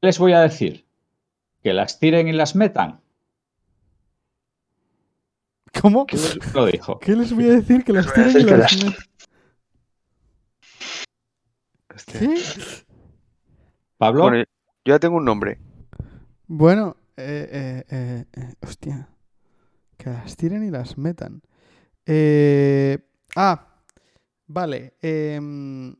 [0.00, 0.84] ¿qué les voy a decir?
[1.62, 3.00] ¿Que las tiren y las metan?
[5.80, 6.06] ¿Cómo?
[6.06, 6.16] ¿Qué
[6.54, 6.98] Lo dijo.
[6.98, 7.84] ¿Qué les voy a decir?
[7.84, 8.94] Que las tiren y las las-
[12.06, 12.34] ¿Qué?
[13.96, 14.44] Pablo, Bueno, yo
[14.94, 15.58] ya tengo un nombre.
[16.46, 19.08] Bueno, eh, eh, eh, eh, hostia.
[19.96, 21.42] Que las tiren y las metan.
[22.06, 22.98] Eh,
[23.36, 23.66] ah,
[24.46, 24.94] vale.
[25.02, 25.94] em,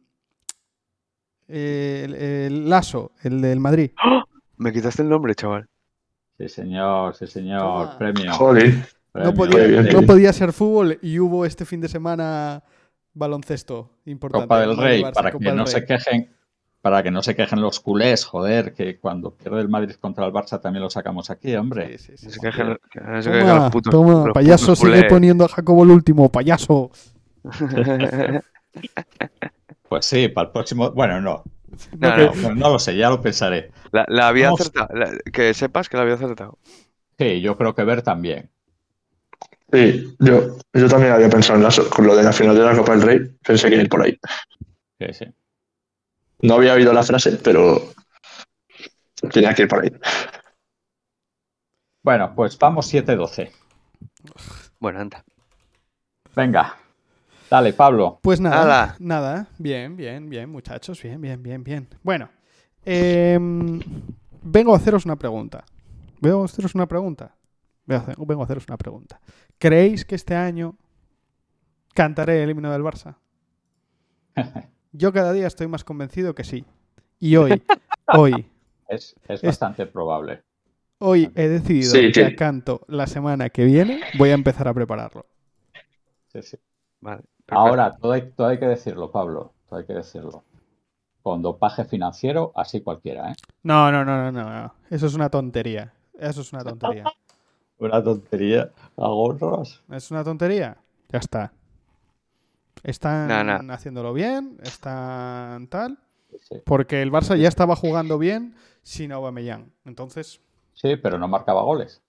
[1.48, 3.90] el, el Lasso, el del Madrid.
[4.56, 5.68] Me quitaste el nombre, chaval.
[6.38, 7.96] sí, señor, sí, señor.
[7.98, 8.32] Premio.
[8.34, 8.74] Joder.
[9.14, 9.34] No
[10.06, 12.62] podía ser fútbol y hubo este fin de semana
[13.18, 14.44] baloncesto importante.
[14.46, 15.72] Copa del Rey, Barça, para Copa que no Rey.
[15.72, 16.34] se quejen,
[16.80, 20.32] para que no se quejen los culés, joder, que cuando pierde el Madrid contra el
[20.32, 21.98] Barça también lo sacamos aquí, hombre.
[21.98, 22.78] Sí, sí, sí, se quejen-
[23.22, 25.04] se quejen Toma, los putos- toma, los payaso putos sigue culés.
[25.12, 26.90] poniendo a Jacobo el último, payaso.
[29.88, 30.90] Pues sí, para el próximo.
[30.90, 31.42] Bueno, no,
[31.98, 32.48] No, que- no.
[32.50, 33.70] no, no lo sé, ya lo pensaré.
[33.90, 34.60] La, la había Vamos.
[34.60, 34.88] acertado.
[34.94, 36.58] la- que sepas que la había acertado.
[37.18, 38.50] Sí, yo creo que ver también.
[39.70, 42.76] Sí, yo, yo también había pensado en eso, con lo de la final de la
[42.76, 44.18] Copa del Rey, pensé que iba a ir por ahí.
[44.98, 45.24] Sí, sí.
[46.40, 47.92] No había oído la frase, pero
[49.30, 49.92] tenía que ir por ahí.
[52.02, 53.50] Bueno, pues vamos 7-12.
[54.78, 55.24] Bueno, anda.
[56.34, 56.76] Venga,
[57.50, 58.20] dale, Pablo.
[58.22, 59.48] Pues nada, nada.
[59.58, 61.02] Bien, bien, bien, muchachos.
[61.02, 61.88] Bien, bien, bien, bien.
[62.02, 62.30] Bueno,
[62.84, 63.80] em,
[64.42, 65.64] vengo a haceros una pregunta.
[66.20, 67.34] Vengo a haceros una pregunta.
[67.84, 69.20] Vengo a haceros una pregunta.
[69.58, 70.76] ¿Creéis que este año
[71.94, 73.16] cantaré el himno del Barça?
[74.92, 76.64] Yo cada día estoy más convencido que sí.
[77.18, 77.62] Y hoy,
[78.16, 78.50] hoy,
[78.88, 80.42] Es, es Es- bastante probable.
[81.00, 82.36] hoy he decidido Sí, que sí.
[82.36, 85.26] canto la semana que viene voy a empezar a prepararlo.
[86.32, 86.56] Sí, sí.
[87.00, 87.22] Vale.
[87.48, 90.44] Ahora, todo hay, todo hay que decirlo, Pablo, todo hay que decirlo.
[91.22, 93.34] Con dopaje financiero, así cualquiera, ¿eh?
[93.62, 94.74] No, no, no, no, no, no.
[94.90, 95.92] Eso es una tontería.
[96.18, 97.04] Eso es una tontería.
[97.78, 98.72] Una tontería.
[98.96, 99.82] Agorros.
[99.90, 100.76] ¿Es una tontería?
[101.10, 101.52] Ya está.
[102.82, 103.74] Están Nah, nah.
[103.74, 105.98] haciéndolo bien, están tal.
[106.40, 106.56] Sí.
[106.64, 109.72] Porque el Barça ya estaba jugando bien sin Aubameyang.
[109.84, 110.40] Entonces,
[110.74, 112.02] Sí, pero no marcaba goles.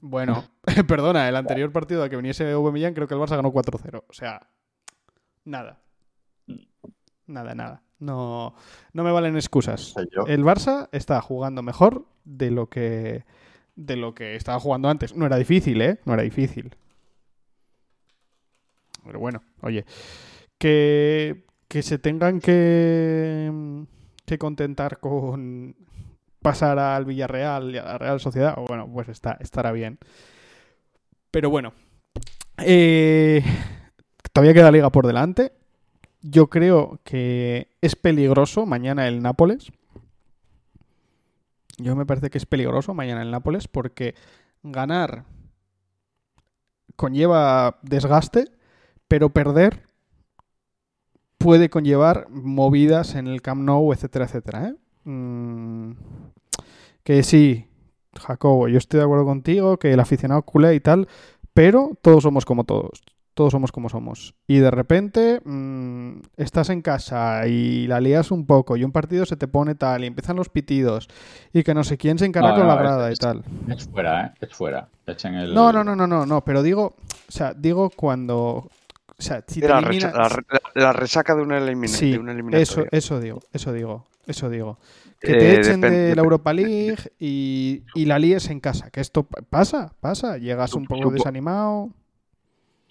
[0.00, 0.44] bueno,
[0.88, 4.02] perdona, el anterior partido al que viniese Aubameyang creo que el Barça ganó 4-0.
[4.08, 4.48] O sea,
[5.44, 5.78] nada.
[7.26, 7.82] Nada, nada.
[8.00, 8.54] No,
[8.92, 9.94] no me valen excusas.
[10.10, 10.24] Yo.
[10.26, 13.24] El Barça está jugando mejor de lo que
[13.80, 15.14] de lo que estaba jugando antes.
[15.16, 15.98] No era difícil, ¿eh?
[16.04, 16.74] No era difícil.
[19.04, 19.84] Pero bueno, oye,
[20.58, 23.50] que, que se tengan que,
[24.26, 25.74] que contentar con
[26.42, 29.98] pasar al Villarreal y a la Real Sociedad, bueno, pues está, estará bien.
[31.30, 31.72] Pero bueno,
[32.58, 33.42] eh,
[34.32, 35.52] todavía queda liga por delante.
[36.22, 39.72] Yo creo que es peligroso mañana el Nápoles.
[41.82, 44.14] Yo me parece que es peligroso mañana el Nápoles porque
[44.62, 45.24] ganar
[46.96, 48.50] conlleva desgaste,
[49.08, 49.84] pero perder
[51.38, 54.68] puede conllevar movidas en el Camp Nou, etcétera, etcétera.
[54.68, 54.74] ¿eh?
[55.04, 55.92] Mm,
[57.02, 57.66] que sí,
[58.14, 61.08] Jacobo, yo estoy de acuerdo contigo, que el aficionado culé y tal,
[61.54, 63.02] pero todos somos como todos.
[63.40, 64.34] Todos somos como somos.
[64.46, 69.24] Y de repente mm, estás en casa y la lías un poco y un partido
[69.24, 71.08] se te pone tal y empiezan los pitidos
[71.50, 73.42] y que no sé quién se encarga No, con no, la es- grada y tal.
[73.66, 74.32] Es fuera, ¿eh?
[74.42, 74.88] Es fuera.
[75.06, 75.54] Echen el...
[75.54, 76.96] No, no, no, no, no, no, pero digo,
[77.28, 78.70] o sea, digo cuando, o
[79.16, 82.88] sea, si te la, eliminas- resaca de una, elimina- Sí, de una eso, eliminatoria.
[82.92, 84.78] eso digo, eso digo, eso digo.
[85.18, 89.00] Que te Eh, echen de la Europa League y, y la líes en casa, que
[89.00, 91.88] esto pa- pasa, pasa, llegas un poco desanimado,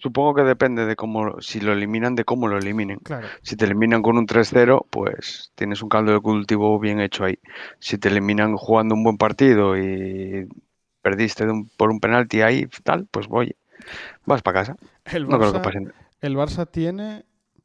[0.00, 3.00] Supongo que depende de cómo, si lo eliminan, de cómo lo eliminen.
[3.02, 3.34] claro.
[3.42, 7.38] Si te eliminan con un 3-0, pues tienes un caldo de cultivo bien hecho ahí.
[7.78, 10.48] Si te eliminan jugando un buen partido y
[11.02, 13.56] perdiste de un- por un penalti ahí, tal, pues oye,
[14.26, 14.76] vas para casa.
[15.04, 15.72] El No creo que Barça,
[16.20, 17.24] el Barça tiene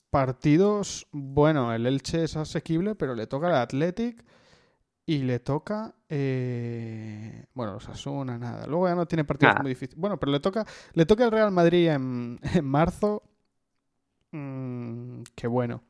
[0.09, 4.23] partidos, bueno, el Elche es asequible, pero le toca al Athletic
[5.05, 8.65] y le toca, eh, bueno, los Asuna, nada.
[8.67, 9.59] Luego ya no tiene partidos Nada.
[9.59, 9.99] muy difíciles.
[9.99, 13.23] Bueno, pero le toca, le toca el Real Madrid en, en marzo.
[14.31, 15.81] Mm, qué bueno.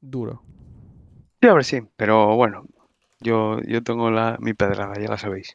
[0.00, 0.42] Duro.
[1.40, 2.66] Sí, a ver, sí, pero bueno,
[3.20, 5.54] yo, yo tengo la, mi pedrada, ya la sabéis.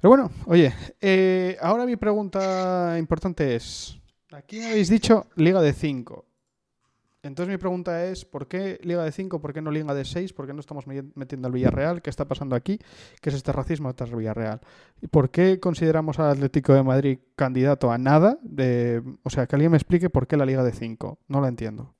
[0.00, 3.98] Pero bueno, oye, eh, ahora mi pregunta importante es,
[4.32, 6.26] aquí habéis dicho Liga de 5.
[7.24, 9.40] Entonces mi pregunta es, ¿por qué Liga de 5?
[9.40, 10.34] ¿Por qué no Liga de 6?
[10.34, 12.02] ¿Por qué no estamos me- metiendo al Villarreal?
[12.02, 12.78] ¿Qué está pasando aquí?
[13.22, 14.60] ¿Qué es este racismo tras el Villarreal?
[15.00, 18.38] ¿Y por qué consideramos al Atlético de Madrid candidato a nada?
[18.42, 21.18] De, o sea, que alguien me explique por qué la Liga de 5.
[21.28, 21.94] No la entiendo.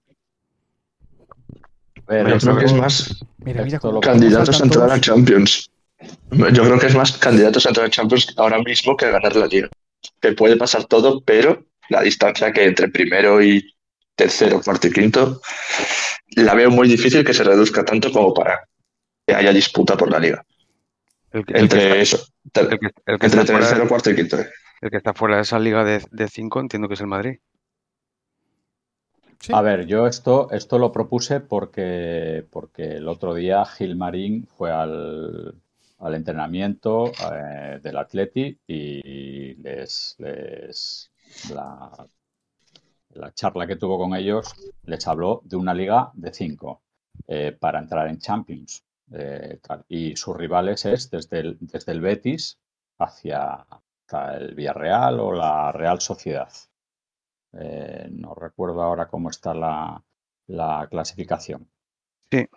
[2.06, 5.00] A ver, Yo creo que es más Mira, mira candidatos a entrar a.
[5.00, 5.70] Champions.
[6.32, 9.46] Yo creo que es más candidatos a entrar a Champions ahora mismo que ganar la
[9.46, 9.70] liga.
[10.20, 13.73] Que puede pasar todo, pero la distancia que entre primero y
[14.14, 15.40] tercero, cuarto y quinto,
[16.36, 18.60] la veo muy difícil que se reduzca tanto como para
[19.26, 20.44] que haya disputa por la liga.
[21.32, 22.18] El que, el que Entre está, eso,
[22.52, 24.38] ter- el que- el que entre está fuera, tercero, cuarto y quinto.
[24.82, 27.38] el que está fuera de esa liga de, de cinco entiendo que es el Madrid.
[29.40, 29.52] Sí.
[29.52, 34.70] A ver, yo esto, esto lo propuse porque, porque el otro día Gil Marín fue
[34.72, 35.54] al,
[35.98, 41.10] al entrenamiento eh, del Atleti y les, les
[41.54, 42.06] la,
[43.14, 46.82] la charla que tuvo con ellos les habló de una liga de cinco
[47.26, 48.84] eh, para entrar en Champions.
[49.12, 49.58] eh.
[49.88, 52.58] Y sus rivales es desde el, desde el Betis
[52.98, 53.66] hacia,
[54.06, 56.52] hacia el Villarreal o la Real Sociedad.
[57.52, 60.02] Eh, no recuerdo ahora cómo está la,
[60.48, 61.70] la clasificación.
[62.30, 62.48] Sí.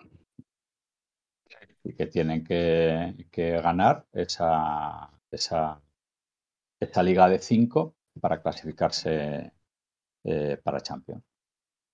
[1.84, 5.82] Y que tienen que, que ganar esa, esa,
[6.80, 9.54] esa liga de cinco para clasificarse
[10.28, 11.24] eh, para Champions.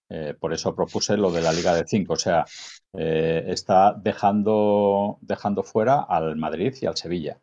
[0.09, 2.13] Eh, por eso propuse lo de la liga de cinco.
[2.13, 2.45] O sea,
[2.93, 7.39] eh, está dejando, dejando fuera al Madrid y al Sevilla.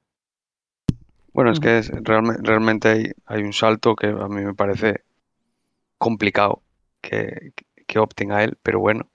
[1.32, 1.60] Bueno, es Ujú.
[1.60, 5.04] que es, realme- realmente hay, hay un salto que a mí me parece
[5.98, 6.64] complicado
[7.02, 7.52] que,
[7.86, 9.10] que opten a él, pero bueno,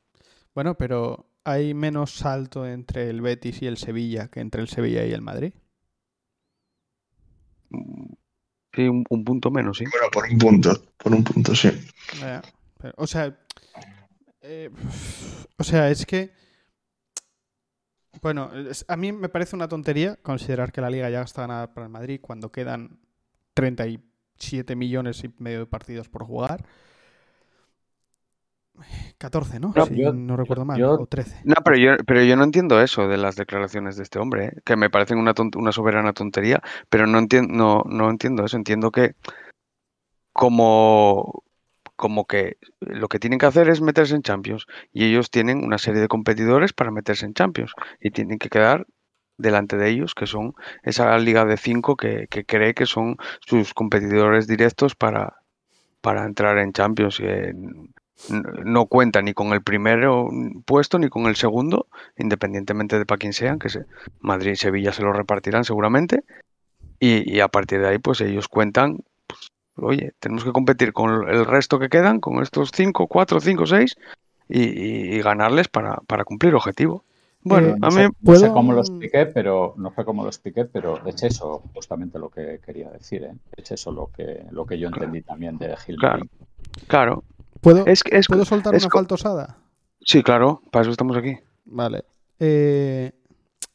[0.55, 5.05] Bueno, pero hay menos salto entre el Betis y el Sevilla que entre el Sevilla
[5.05, 5.53] y el Madrid.
[8.75, 9.85] Sí, un, un punto menos, sí.
[9.91, 11.69] Bueno, por un punto, por un punto, sí.
[12.77, 13.35] Pero, o sea,
[14.41, 14.69] eh,
[15.57, 16.31] o sea, es que
[18.21, 18.51] Bueno,
[18.87, 21.91] a mí me parece una tontería considerar que la liga ya está ganada para el
[21.91, 22.99] Madrid cuando quedan
[23.53, 26.65] 37 millones y medio de partidos por jugar.
[29.17, 29.71] 14, ¿no?
[29.75, 30.77] No, si yo- no recuerdo mal.
[30.79, 31.41] yo- O 13.
[31.43, 34.51] No, pero yo, pero yo no entiendo eso de las declaraciones de este hombre, ¿eh?
[34.65, 38.57] que me parecen una, tont- una soberana tontería, pero no entiendo, no, no entiendo eso.
[38.57, 39.13] Entiendo que
[40.33, 41.43] como,
[41.95, 45.77] como que lo que tienen que hacer es meterse en Champions y ellos tienen una
[45.77, 48.85] serie de competidores para meterse en Champions y tienen que quedar
[49.37, 50.53] delante de ellos, que son
[50.83, 55.37] esa liga de cinco que, que cree que son sus competidores directos para,
[56.01, 57.19] para entrar en Champions.
[57.19, 57.89] y, eh, n-
[58.29, 60.29] no cuenta ni con el primero
[60.65, 61.87] puesto ni con el segundo,
[62.17, 63.85] independientemente de para quién sean, que se,
[64.19, 66.23] Madrid y Sevilla se lo repartirán seguramente.
[66.99, 71.27] Y, y a partir de ahí, pues ellos cuentan, pues, oye, tenemos que competir con
[71.29, 73.95] el resto que quedan, con estos cinco, cuatro, cinco, seis,
[74.47, 77.03] y, y- y ganarles para, para cumplir objetivo.
[77.43, 80.03] Bueno, Eh, a no, mí, sé, no ¿puedo- sé cómo lo expliqué, pero no sé
[80.05, 83.33] cómo lo expliqué, pero es eso justamente lo que quería decir, ¿eh?
[83.57, 86.29] Es eso lo que lo que yo entendí también de Gilmarín.
[86.87, 87.23] claro,
[87.65, 89.57] ¿Puedo, es ¿puedo soltar es una faltosada?
[90.01, 91.35] Sí, claro, para eso estamos aquí.
[91.65, 92.05] Vale.
[92.39, 93.11] Eh,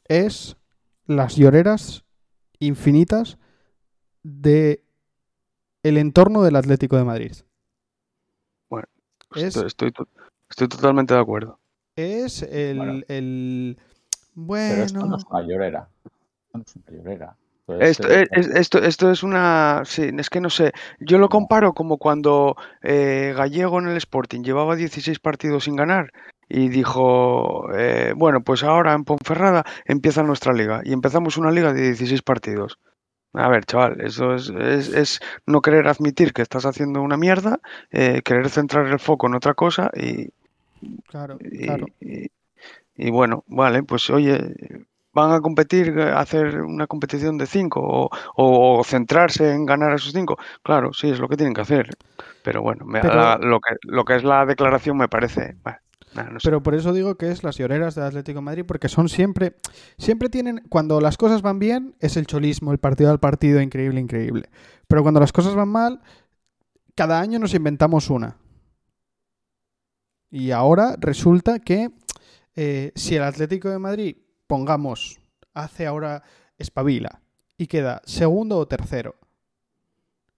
[0.06, 0.56] es
[1.06, 2.04] las lloreras
[2.60, 3.36] infinitas
[4.22, 4.84] de
[5.82, 7.32] el entorno del Atlético de Madrid.
[8.68, 8.86] Bueno,
[9.34, 10.08] Es- Estoy, estoy, to-
[10.48, 11.58] estoy totalmente de acuerdo.
[11.96, 12.76] Es el...
[12.76, 12.92] Bueno.
[13.08, 13.76] el-
[14.46, 15.88] Pero esto no bueno, es una llorera.
[16.04, 17.36] Esto no es una llorera.
[17.78, 19.82] Esto es, Esto, eh, es- es- esto, esto es una.
[19.84, 20.72] Sí, es que no sé.
[20.98, 26.12] Yo lo comparo como cuando eh, Gallego en el Sporting llevaba 16 partidos sin ganar
[26.48, 30.80] y dijo: eh, Bueno, pues ahora en Ponferrada empieza nuestra liga.
[30.84, 32.78] Y empezamos una liga de 16 partidos.
[33.32, 37.60] A ver, chaval, eso es, es, es no querer admitir que estás haciendo una mierda,
[37.92, 40.30] eh, querer centrar el foco en otra cosa y,
[41.06, 41.86] claro, y, claro.
[42.00, 42.26] y-
[42.96, 44.52] y bueno, vale, pues oye,
[45.12, 50.36] van a competir, a hacer una competición de cinco o, centrarse en ganar esos cinco.
[50.62, 51.90] Claro, sí, es lo que tienen que hacer.
[52.42, 55.56] Pero bueno, me- Pero- la- lo, que, lo que es la declaración me parece...
[56.14, 56.44] no sé.
[56.44, 59.56] Pero por eso digo que es las lloreras del Atlético de Madrid, porque son siempre,
[59.98, 64.00] siempre tienen, cuando las cosas van bien, es el cholismo, el partido al partido, increíble,
[64.00, 64.48] increíble.
[64.88, 66.00] Pero cuando las cosas van mal,
[66.94, 68.36] cada año nos inventamos una.
[70.30, 71.90] Y ahora resulta que
[72.54, 74.16] eh, si el Atlético de Madrid,
[74.50, 75.20] pongamos,
[75.54, 76.24] hace ahora
[76.58, 77.22] espabila
[77.56, 79.14] y queda segundo o tercero,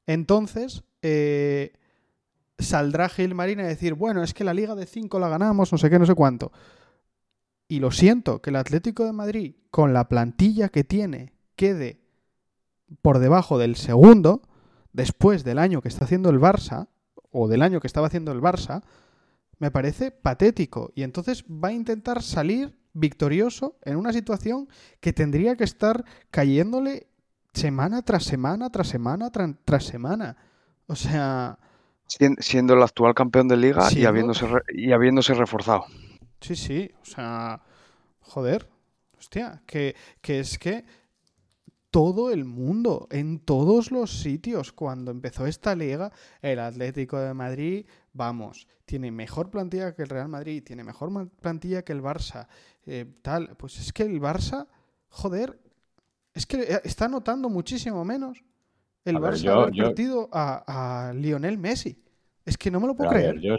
[0.07, 1.73] entonces eh,
[2.59, 5.89] saldrá Gilmarín a decir, bueno, es que la Liga de 5 la ganamos, no sé
[5.89, 6.53] qué, no sé cuánto.
[7.69, 12.03] Y lo siento, que el Atlético de Madrid, con la plantilla que tiene, quede
[13.01, 14.43] por debajo del segundo,
[14.93, 16.89] después del año que está haciendo el Barça,
[17.31, 18.83] o del año que estaba haciendo el Barça,
[19.59, 20.93] me parece patético.
[20.95, 24.69] Y entonces va a intentar salir victorioso en una situación
[25.01, 27.07] que tendría que estar cayéndole
[27.55, 30.37] semana tras semana, tras semana, tras semana.
[30.87, 31.59] O sea,
[32.07, 35.85] Sien- Siendo el actual campeón de liga y habiéndose, re- y habiéndose reforzado.
[36.41, 37.63] Sí, sí, o sea,
[38.21, 38.69] joder,
[39.19, 40.85] hostia, que, que es que
[41.91, 47.87] todo el mundo, en todos los sitios, cuando empezó esta liga, el Atlético de Madrid,
[48.15, 52.47] vamos, tiene mejor plantilla que el Real Madrid, tiene mejor plantilla que el Barça,
[52.87, 54.67] eh, tal, pues es que el Barça,
[55.09, 55.59] joder,
[56.35, 58.43] es que eh, está notando muchísimo menos
[59.05, 61.99] el A ver, Barça yo- haber yo- partido a, a Lionel Messi.
[62.45, 63.41] Es que no me lo Pero puedo ver, creer.
[63.41, 63.57] yo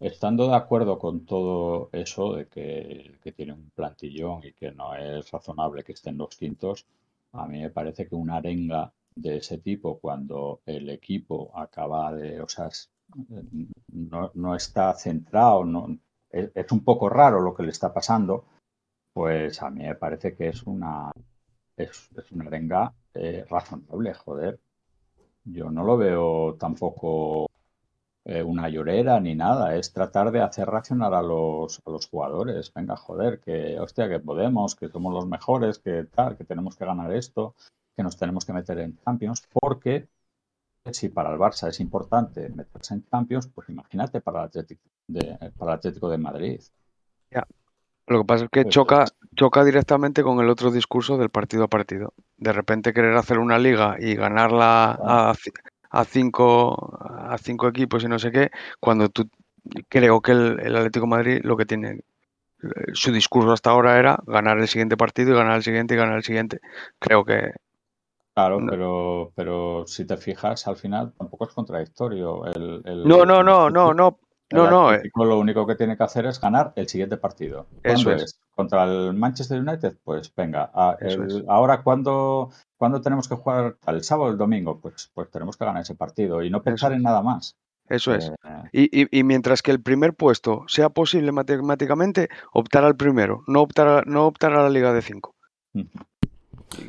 [0.00, 4.94] estando de acuerdo con todo eso de que, que tiene un plantillón y que no
[4.94, 6.86] es razonable que estén los quintos,
[7.32, 12.40] a mí me parece que una arenga de ese tipo cuando el equipo acaba de,
[12.40, 12.90] o sea, es-
[13.92, 15.98] no, no está centrado, no,
[16.30, 18.44] es, es un poco raro lo que le está pasando,
[19.12, 21.10] pues a mí me parece que es una,
[21.76, 24.60] es, es una arenga eh, razonable, joder.
[25.44, 27.48] Yo no lo veo tampoco
[28.24, 32.72] eh, una llorera ni nada, es tratar de hacer reaccionar a los, a los jugadores.
[32.72, 36.84] Venga, joder, que hostia, que podemos, que somos los mejores, que tal, que tenemos que
[36.84, 37.54] ganar esto,
[37.96, 40.08] que nos tenemos que meter en Champions, porque
[40.92, 45.52] si para el Barça es importante meterse en Champions, pues imagínate para el Atlético de,
[45.56, 46.60] para el Atlético de Madrid.
[48.06, 49.04] Lo que pasa es que choca,
[49.36, 52.12] choca directamente con el otro discurso del partido a partido.
[52.36, 55.34] De repente querer hacer una liga y ganarla a,
[55.90, 58.50] a cinco, a cinco equipos y no sé qué,
[58.80, 59.28] cuando tú
[59.88, 61.90] creo que el, el Atlético de Madrid lo que tiene,
[62.62, 65.96] eh, su discurso hasta ahora era ganar el siguiente partido y ganar el siguiente y
[65.98, 66.60] ganar el siguiente.
[66.98, 67.52] Creo que
[68.34, 68.70] Claro, No.
[68.70, 72.46] pero, pero si te fijas, al final tampoco es contradictorio.
[72.46, 74.18] El, el- no, no, no, no, no,
[74.52, 77.66] El no, no, eh, lo único que tiene que hacer es ganar el siguiente partido.
[77.82, 78.22] Eso ¿Cuándo es.
[78.22, 78.40] es?
[78.54, 84.04] contra el Manchester United, pues venga, a- el- ahora cuando, cuando tenemos que jugar el
[84.04, 86.96] sábado o el domingo, pues, pues tenemos que ganar ese partido y no pensar Eso.
[86.98, 87.56] en nada más.
[87.88, 88.30] Eso es.
[88.44, 93.42] Eh, Y, y- y mientras que el primer puesto sea posible matemáticamente, optar al primero,
[93.46, 95.34] no optar a, no optar a la Liga de 5.
[95.74, 95.88] Ujú.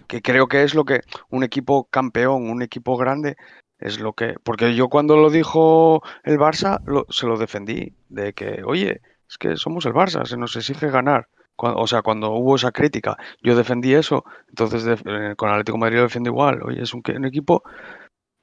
[0.07, 3.36] Que creo que es lo que un equipo campeón, un equipo grande,
[3.84, 4.36] es lo que.
[4.44, 7.94] Porque yo cuando lo dijo el Barça, lo- se lo defendí.
[8.10, 11.28] De que, oye, es que somos el Barça, se nos exige ganar.
[11.56, 14.24] Cuando- o sea, cuando hubo esa crítica, yo defendí eso.
[14.50, 16.62] Entonces, eh, con Atlético de Madrid lo defiendo igual.
[16.64, 17.64] Oye, es un equipo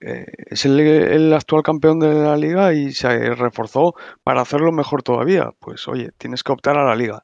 [0.00, 5.02] eh, es el, el actual campeón de la liga y se reforzó para hacerlo mejor
[5.02, 5.50] todavía.
[5.58, 7.22] Pues oye, tienes que optar a la liga.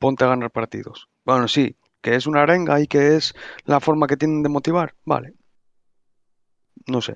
[0.00, 1.08] Ponte a ganar partidos.
[1.24, 3.34] Bueno, sí, que es una arenga y que es
[3.66, 4.94] la forma que tienen de motivar.
[5.04, 5.34] Vale.
[6.86, 7.14] No sé.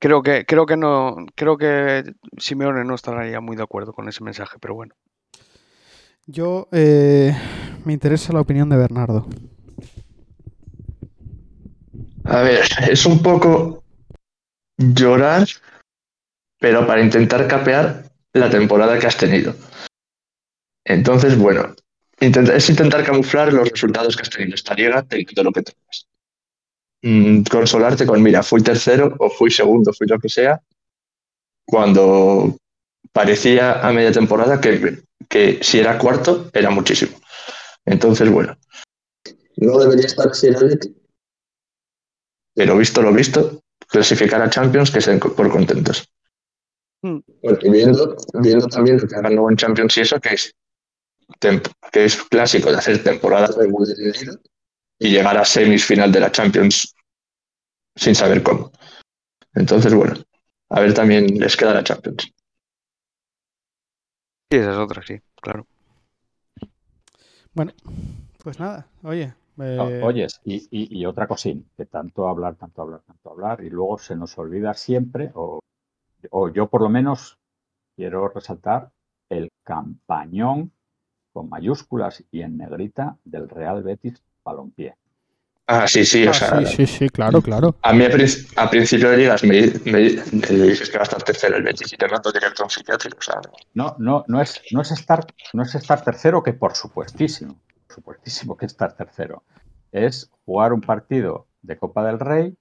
[0.00, 2.04] Creo que, creo que no, creo que
[2.38, 4.94] Simeone no estaría muy de acuerdo con ese mensaje, pero bueno.
[6.26, 7.34] Yo eh,
[7.84, 9.26] me interesa la opinión de Bernardo.
[12.24, 13.82] A ver, es un poco
[14.76, 15.46] llorar,
[16.60, 19.54] pero para intentar capear la temporada que has tenido.
[20.84, 21.74] Entonces, bueno,
[22.20, 25.62] intenta- es intentar camuflar los resultados que has tenido en esta liga teniendo lo que
[25.62, 26.06] tengas.
[27.02, 30.60] Mm, consolarte con, mira, fui tercero o fui segundo, fui lo que sea,
[31.64, 32.56] cuando
[33.12, 37.16] parecía a media temporada que, que si era cuarto era muchísimo.
[37.84, 38.58] Entonces, bueno,
[39.56, 40.94] no debería estar así el Atleti,
[42.54, 46.08] pero visto lo visto, clasificar a Champions que se den por contentos.
[47.02, 47.18] Mm.
[47.42, 50.52] Porque viendo, viendo también lo que hagan luego en Champions y eso, que es,
[51.92, 54.32] que es clásico de hacer temporada regular en Liga
[54.98, 56.94] y llegar a semifinal de la Champions
[57.96, 58.70] sin saber cómo.
[59.54, 60.14] Entonces, bueno,
[60.70, 62.32] a ver también les queda la Champions.
[64.50, 65.66] Sí, esa es otra, sí, claro.
[68.42, 69.34] Pues nada, oye.
[69.60, 73.70] eh, Oyes, y, y- y otra cosín, que tanto hablar, tanto hablar, tanto hablar, y
[73.70, 75.60] luego se nos olvida siempre, o,
[76.30, 77.38] o yo por lo menos
[77.96, 78.90] quiero resaltar
[79.30, 80.72] el campañón
[81.32, 84.94] con mayúsculas y en negrita del Real Betis Balompié.
[85.70, 87.74] Ah, sí, sí, ah, o sea, sí, sí, sí, claro, claro.
[87.82, 91.08] a mí a, prin- a principio de ligas me, me- me dices que va a
[91.10, 93.40] estar tercero el Betis y te mando directo a un psiquiátrico, o sea,
[93.74, 97.94] No, no, no es, no es estar, no es estar tercero, que por supuestísimo, por
[97.96, 99.42] supuestísimo que estar tercero.
[99.92, 102.56] Es jugar un partido de Copa del Rey,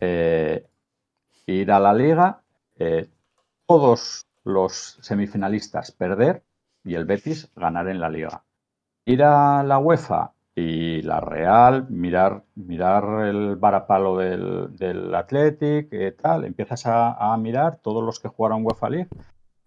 [0.00, 0.66] eh,
[1.46, 2.40] ir a la liga,
[2.78, 3.08] eh,
[3.66, 6.42] todos los semifinalistas perder
[6.82, 8.42] y el Betis ganar en la liga.
[9.04, 16.12] Ir a la UEFA y la Real, mirar, mirar el varapalo del, del Athletic, eh,
[16.12, 19.08] tal, empiezas a, mirar todos los que jugaron UEFA League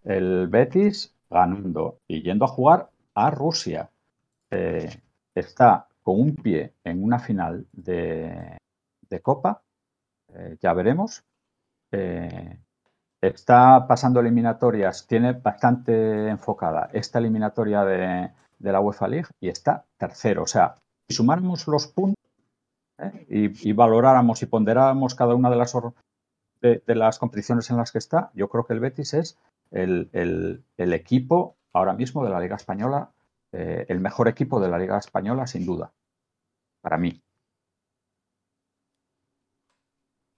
[0.04, 3.90] el Betis ganando y yendo a jugar a Rusia.
[4.50, 4.90] Eh,
[5.34, 8.58] está con un pie en una final de,
[9.10, 9.62] de Copa,
[10.34, 11.24] eh, ya veremos.
[11.92, 12.60] Eh,
[13.22, 18.32] está pasando eliminatorias, tiene bastante enfocada esta eliminatoria de,
[18.62, 20.44] de la UEFA League y está tercero.
[20.44, 20.76] O sea,
[21.10, 22.24] si sumáramos los puntos
[23.00, 23.26] ¿eh?
[23.30, 25.74] y, y valoráramos y ponderáramos cada una de las,
[26.62, 29.38] de, de las competiciones en las que está, yo creo que el Betis es
[29.72, 33.12] el, el- el equipo ahora mismo de la Liga Española,
[33.54, 35.92] eh, el mejor equipo de la Liga Española, sin duda,
[36.82, 37.22] para mí.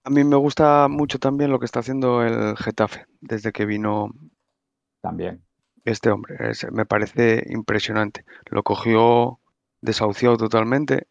[0.05, 4.09] A mí me gusta mucho también lo que está haciendo el Getafe desde que vino
[5.01, 5.41] También.
[5.85, 6.37] Este hombre.
[6.49, 8.25] Es- me parece impresionante.
[8.49, 9.39] Lo cogió
[9.81, 11.07] desahuciado totalmente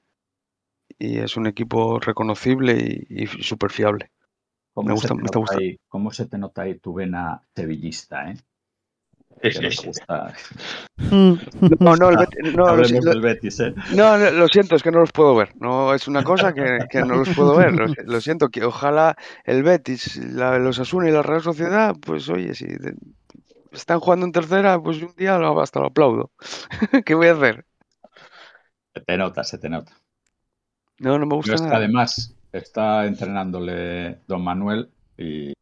[0.99, 4.11] y es un equipo reconocible y, y súper fiable.
[4.75, 5.63] ¿Cómo, Me gusta- me está nota gustando.
[5.63, 8.37] ahí, ¿Cómo se te nota ahí tu vena sevillista, eh?
[10.09, 10.33] No.
[11.81, 12.17] No, no, el
[12.55, 13.75] no, lo, del Betis, ¿eh?
[13.95, 15.53] no, no, lo siento, es que no los puedo ver.
[15.57, 17.73] No, es una cosa que, que no los puedo ver.
[17.75, 22.29] Lo, lo siento, que ojalá el Betis, la, los Asuna y la Real Sociedad, pues
[22.29, 22.67] oye, si
[23.73, 26.31] están jugando en tercera, pues un día lo- hasta lo aplaudo.
[27.07, 27.67] ¿Qué voy a hacer?
[28.95, 29.93] Se te nota, se te nota.
[31.01, 31.77] No, no me gusta nada.
[31.77, 35.53] además está entrenándole Don Manuel y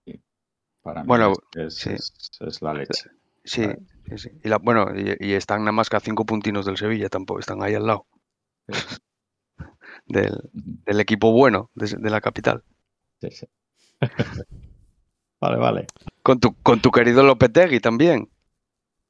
[0.83, 1.91] para mí Bueno, es, sí.
[1.91, 3.11] es- es la leche.
[3.45, 3.65] Sí,
[4.09, 4.31] sí, sí.
[4.45, 7.41] Y la, bueno, y, y están nada más que a cinco puntinos del Sevilla, tampoco
[7.41, 8.07] están ahí al lado
[10.07, 12.63] del equipo bueno de, de la capital.
[13.21, 13.47] Sí, sí.
[15.41, 15.86] vale, vale.
[16.22, 18.28] Con tu, con tu querido Lopetegui también.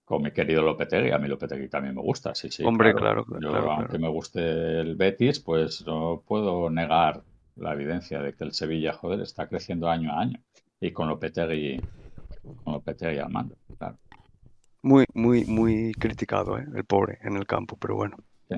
[0.04, 2.64] Con mi querido Lopetegui, a mí Lopetegui también me gusta, sí, sí.
[2.64, 4.02] Hombre, claro, Yo, claro, aunque claro.
[4.02, 7.22] me guste el Betis, pues no puedo negar
[7.56, 10.40] la evidencia de que el Sevilla, joder, está creciendo año a año.
[10.80, 11.80] Y con Lopetegui,
[12.64, 13.98] con Lopetegui al mando, claro.
[14.82, 16.66] Muy, muy, muy criticado, ¿eh?
[16.74, 18.16] el pobre en el campo, pero bueno.
[18.48, 18.56] Sí.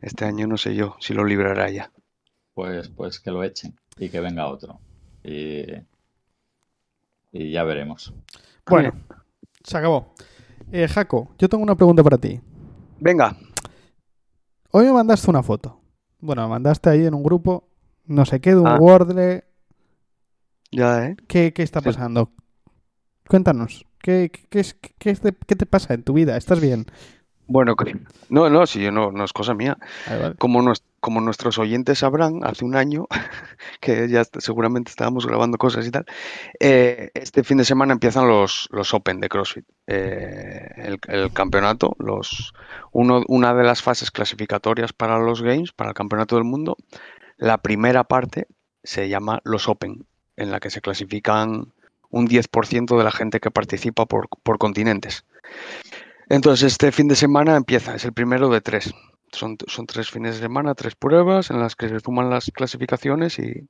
[0.00, 1.90] Este año no sé yo si lo librará ya.
[2.52, 4.78] Pues, pues que lo echen y que venga otro.
[5.24, 5.64] Y,
[7.34, 8.14] y ya veremos.
[8.66, 8.92] Bueno,
[9.62, 10.14] se acabó.
[10.72, 12.40] Eh, Jaco, yo tengo una pregunta para ti.
[13.00, 13.36] Venga,
[14.70, 15.80] Hoy me mandaste una foto.
[16.18, 17.68] Bueno, me mandaste ahí en un grupo,
[18.06, 18.76] no sé qué, de un Ah.
[18.80, 19.44] Wordle.
[20.72, 21.16] ya, ¿eh?
[21.28, 21.84] ¿Qué, qué está Sí.
[21.86, 22.32] pasando?
[23.28, 23.86] Cuéntanos.
[24.00, 26.36] ¿Qué, qué, qué es, qué, es de- qué te pasa en tu vida?
[26.36, 26.86] ¿Estás bien?
[27.46, 27.76] Bueno,
[28.30, 29.76] no, no, si yo no, no es cosa mía.
[30.08, 30.34] Vale, vale.
[30.36, 33.06] Como, nues- como nuestros oyentes sabrán, hace un año,
[33.80, 36.06] que ya seguramente estábamos grabando cosas y tal,
[36.58, 39.66] eh, este fin de semana empiezan los, los Open de CrossFit.
[39.86, 42.54] Eh, el, el campeonato, los,
[42.92, 46.76] uno, una de las fases clasificatorias para los Games, para el Campeonato del Mundo,
[47.36, 48.46] la primera parte
[48.82, 51.72] se llama los Open, en la que se clasifican
[52.10, 55.24] un 10% de la gente que participa por, por continentes.
[56.28, 58.92] Entonces, este fin de semana empieza, es el primero de tres.
[59.32, 63.68] Son, tres fines de semana, tres pruebas en las que se suman las clasificaciones y,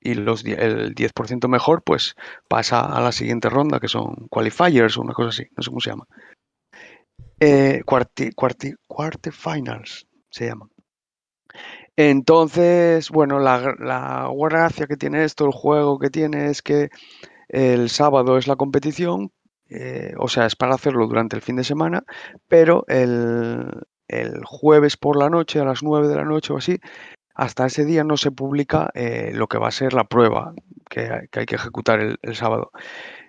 [0.00, 2.16] y los, el 10% mejor pues
[2.48, 5.80] pasa a la siguiente ronda, que son qualifiers o una cosa así, no sé cómo
[5.80, 6.06] se llama.
[7.38, 10.70] Eh, cuarti, cuarti, quarterfinals se llaman.
[11.96, 16.88] Entonces, bueno, la, la gracia que tiene esto, el juego que tiene es que
[17.48, 19.32] el sábado es la competición,
[19.70, 22.02] eh, o sea, es para hacerlo durante el fin de semana,
[22.48, 23.70] pero el,
[24.44, 26.78] jueves por la noche, a las 9 de la noche o así,
[27.34, 30.52] hasta ese día no se publica eh, lo que va a ser la prueba
[30.88, 32.72] que, hay- que ejecutar el, sábado.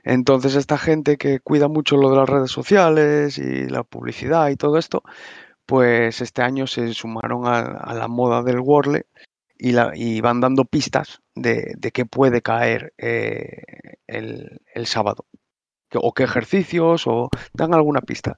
[0.03, 4.55] Entonces, esta gente que cuida mucho lo de las redes sociales y la publicidad y
[4.57, 5.03] todo esto,
[5.65, 9.05] pues este año se sumaron a, la moda del Wordle
[9.57, 13.61] y, van dando pistas de, qué puede caer eh,
[14.07, 15.25] el sábado.
[15.97, 18.37] O qué ejercicios, o dan alguna pista.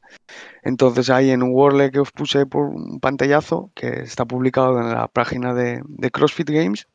[0.64, 4.90] Entonces ahí en un Wordle que os puse por un pantallazo, que está publicado en
[4.90, 6.88] la página de, de CrossFit Games,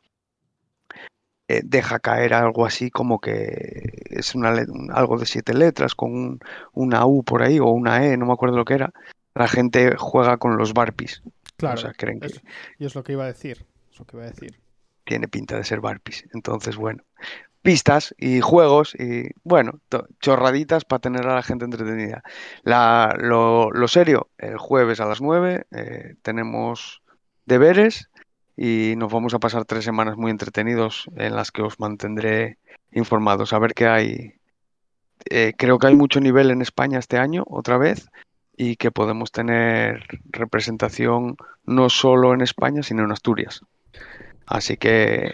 [1.48, 6.12] eh, deja caer algo así como que es una, un- algo de siete letras con
[6.12, 6.40] un-
[6.72, 8.92] una U por ahí o una E, no me acuerdo lo que era.
[9.34, 11.22] La gente juega con los barpees.
[11.56, 11.74] Claro.
[11.76, 12.42] O sea, creen que es-
[12.78, 13.64] y es lo que iba a decir.
[13.90, 14.58] Es lo que iba a decir.
[15.04, 16.24] tiene pinta de ser barpees.
[16.34, 17.02] Entonces, bueno,
[17.68, 19.78] pistas y juegos y, bueno,
[20.20, 22.22] chorraditas para tener a la gente entretenida.
[22.62, 27.02] La, lo, lo serio, el jueves a las 9 eh, tenemos
[27.44, 28.08] deberes
[28.56, 32.56] y nos vamos a pasar tres semanas muy entretenidos en las que os mantendré
[32.90, 33.52] informados.
[33.52, 34.32] A ver qué hay.
[35.28, 38.08] Eh, creo que hay mucho nivel en España este año, otra vez,
[38.56, 43.60] y que podemos tener representación no solo en España, sino en Asturias.
[44.46, 45.32] Así que...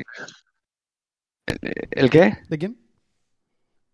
[1.46, 1.58] ¿El,
[1.90, 2.38] el qué?
[2.48, 2.76] ¿De quién?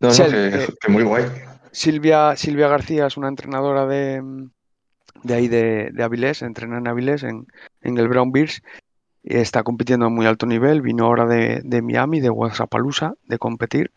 [0.01, 1.25] No, no, Sel, que, eh, que muy guay.
[1.73, 4.23] Silvia, Silvia García es una entrenadora de,
[5.23, 7.47] de ahí de, de Avilés, entrena en Avilés, en,
[7.83, 8.63] en el Brown Bears,
[9.23, 13.39] y está compitiendo a muy alto nivel, vino ahora de, de Miami, de Guadalajara, de
[13.39, 13.93] competir,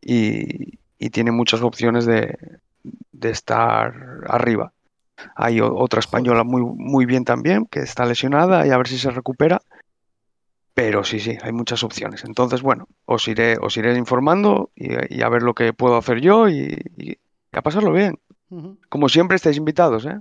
[0.00, 2.36] y, y tiene muchas opciones de,
[3.12, 3.94] de estar
[4.26, 4.72] arriba.
[5.34, 9.10] Hay otra española muy, muy bien también, que está lesionada, y a ver si se
[9.10, 9.62] recupera.
[10.76, 12.22] Pero sí, sí, hay muchas opciones.
[12.26, 16.20] Entonces, bueno, os iré, os iré informando y, y a ver lo que puedo hacer
[16.20, 17.16] yo y, y
[17.52, 18.18] a pasarlo bien.
[18.90, 20.20] Como siempre, estáis invitados, ¿eh?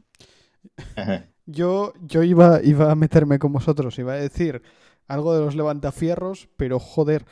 [1.47, 4.64] Yo, yo iba, iba a meterme con vosotros, iba a decir
[5.08, 7.24] algo de los levantafierros, pero joder,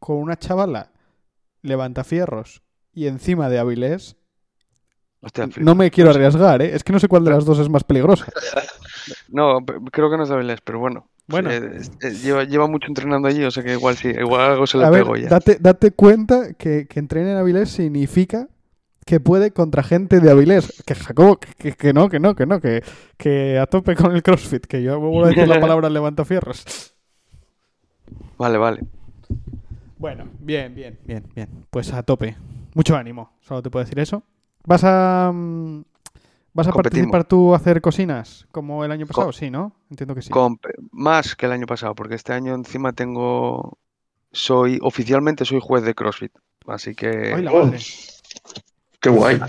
[0.00, 0.90] con una chavala
[1.60, 2.62] levantafierros
[2.92, 4.16] y encima de Avilés,
[5.20, 6.74] Hostia, no me quiero arriesgar, ¿eh?
[6.74, 8.26] Es que no sé cuál de las dos es más peligrosa.
[9.28, 11.08] No, creo que no es de Avilés, pero bueno.
[11.28, 11.50] Bueno.
[11.50, 14.66] Eh, es- eh, lleva, lleva mucho entrenando allí, o sea que igual sí, igual algo
[14.66, 15.28] se le pegó ya.
[15.28, 18.48] date, date cuenta que, que entrene en Avilés significa
[19.06, 20.82] que puede contra gente de Avilés.
[20.86, 22.82] Que Jacobo, que, que- que no, que no, que no, que,
[23.16, 26.94] que a tope con el CrossFit, que yo vuelvo a decir la palabra levantafierros.
[28.38, 28.80] Vale, vale.
[29.98, 31.48] Bueno, bien, bien, bien, bien.
[31.70, 32.36] Pues a tope.
[32.74, 34.24] Mucho ánimo, solo te puedo decir eso.
[34.66, 35.82] ¿Vas a mm,
[36.52, 37.10] vas a Competimos.
[37.10, 39.32] participar tú a hacer cocinas como el año pasado?
[39.32, 39.74] Sí, ¿no?
[39.90, 40.30] Entiendo que sí.
[40.90, 43.78] Más que el año pasado, porque este año encima tengo.
[44.32, 44.78] Soy.
[44.82, 46.32] Oficialmente soy juez de CrossFit.
[46.66, 47.34] Así que.
[47.34, 47.64] Ay, la Oh.
[47.66, 47.78] madre.
[49.00, 49.40] Qué guay.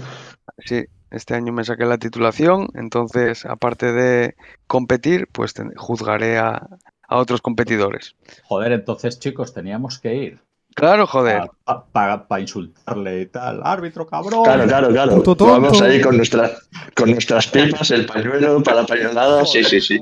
[0.66, 4.36] Sí, este año me saqué la titulación, entonces, aparte de
[4.68, 6.68] competir, pues juzgaré a,
[7.08, 8.16] a otros competidores.
[8.44, 10.42] Joder, entonces, chicos, teníamos que ir
[10.76, 11.50] Claro, joder.
[11.92, 13.62] para insultarle y tal.
[13.64, 14.44] Árbitro, cabrón.
[14.44, 15.16] Claro, claro, claro.
[15.16, 15.54] Puto tonto.
[15.54, 16.52] Vamos ahí con, nuestra,
[16.96, 19.46] con nuestras pipas, el pañuelo para la pañolada.
[19.46, 20.00] Sí, sí, sí.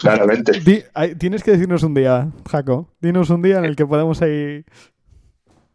[0.00, 0.60] Claramente.
[0.60, 0.82] Di-
[1.18, 2.88] tienes que decirnos un día, Jaco.
[3.00, 4.64] Dinos un día en el que podamos ir.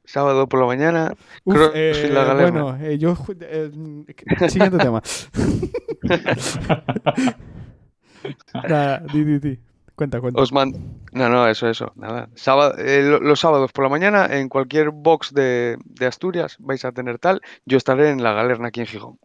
[0.04, 1.14] Sábado por la mañana.
[1.44, 3.16] Uf, eh, La bueno, eh, yo.
[3.42, 3.70] eh,
[4.50, 5.04] siguiente tema.
[8.54, 9.60] Nada, di, di, di.
[10.00, 10.40] Cuenta, cuenta.
[10.42, 10.72] Os man-
[11.12, 12.30] No, no, eso, eso, nada.
[12.36, 16.86] Sábado- eh, lo- los sábados por la mañana, en cualquier box de, de Asturias vais
[16.86, 17.42] a tener tal.
[17.66, 19.20] Yo estaré en la galerna aquí en Gijón.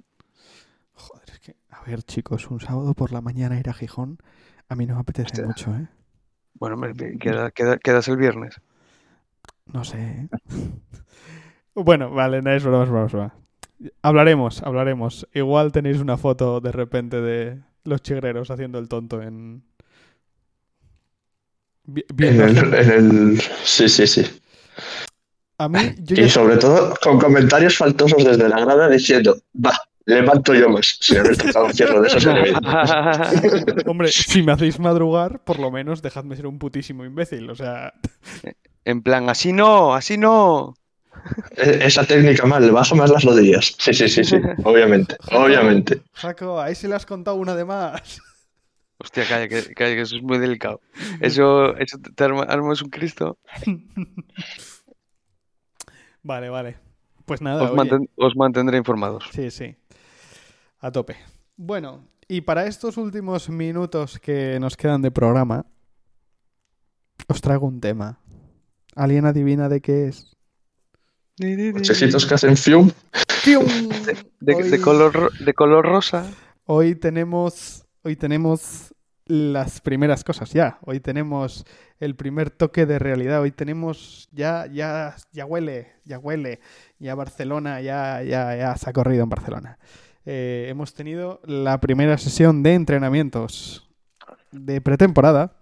[0.94, 4.18] Joder, es que, a ver, chicos, un sábado por la mañana ir a Gijón,
[4.68, 5.46] a mí no me apetece Hostia.
[5.46, 5.86] mucho, ¿eh?
[6.54, 8.60] Bueno, me- queda- queda- quedas el viernes.
[9.72, 9.98] No sé.
[10.00, 10.28] ¿eh?
[11.76, 13.34] bueno, vale, no es broma, es broma, es broma.
[14.02, 15.28] Hablaremos, hablaremos.
[15.34, 19.62] Igual tenéis una foto de repente de los chigreros haciendo el tonto en...
[22.18, 24.24] En el, en el- Sí, sí, sí.
[25.58, 26.28] A mí, yo Y ya...
[26.28, 29.72] sobre todo con comentarios faltosos desde la grada diciendo, va,
[30.06, 30.96] levanto yo más.
[31.00, 32.60] Si haber tocado un cierre de esos enemigos.
[33.86, 37.48] Hombre, si me hacéis madrugar, por lo menos dejadme ser un putísimo imbécil.
[37.50, 37.92] O sea,
[38.84, 40.74] En plan, así no, así no.
[41.56, 43.74] E- Esa técnica mal, le bajo más las rodillas.
[43.78, 44.36] Sí, sí, sí, sí.
[44.64, 46.02] Obviamente, obviamente.
[46.14, 48.20] Jaco, ahí se le has contado una de más.
[48.98, 50.80] Hostia, calla, que, calla, que eso es muy delicado.
[51.20, 53.38] Eso, eso te, arma- armas un Cristo.
[56.22, 56.76] Vale, vale.
[57.26, 57.76] Pues nada, Os, oye.
[57.78, 59.24] manten- os mantendré informados.
[59.32, 59.76] Sí, sí.
[60.80, 61.16] A tope.
[61.56, 65.66] Bueno, y para estos últimos minutos que nos quedan de programa,
[67.28, 68.18] os traigo un tema.
[68.94, 70.30] ¿Alguien adivina de qué es?
[71.72, 72.90] Cochecitos que hacen fium.
[74.40, 76.30] De, Hoy- de color, de color rosa.
[76.64, 78.94] Hoy tenemos, hoy tenemos
[79.26, 80.78] las primeras cosas ya.
[80.82, 81.64] Hoy tenemos
[81.98, 83.40] el primer toque de realidad.
[83.40, 86.60] Hoy tenemos ya, ya, ya huele, ya huele.
[86.98, 89.78] Ya Barcelona, ya, ya, ya se ha corrido en Barcelona.
[90.26, 93.88] Eh, hemos tenido la primera sesión de entrenamientos
[94.52, 95.56] de pretemporada.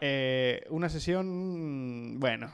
[0.00, 2.50] Eh, una sesión, bueno,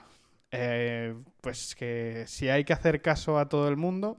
[0.52, 4.18] eh, pues que si hay que hacer caso a todo el mundo,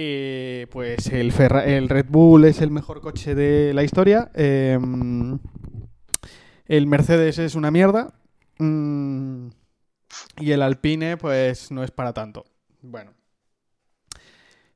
[0.00, 4.30] eh, pues el, Ferra- el Red Bull es el mejor coche de la historia.
[4.34, 4.78] eh,
[6.66, 8.14] el Mercedes es una mierda.
[8.58, 9.48] mm,
[10.38, 12.44] y el Alpine, pues no es para tanto.
[12.80, 13.12] Bueno.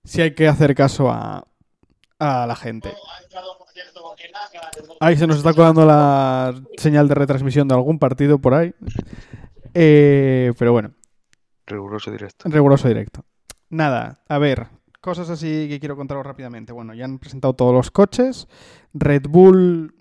[0.05, 1.47] Si hay que hacer caso a,
[2.19, 2.93] a la gente.
[5.01, 8.75] Ahí se nos está colando la señal de retransmisión de algún partido por ahí.
[9.75, 10.93] Eh, pero bueno.
[11.67, 12.49] Riguroso directo.
[12.49, 13.25] Riguroso directo.
[13.71, 14.67] Nada, a ver,
[15.03, 16.73] cosas así que quiero contaros rápidamente.
[16.73, 18.49] Bueno, ya han presentado todos los coches.
[18.95, 19.95] Red Bull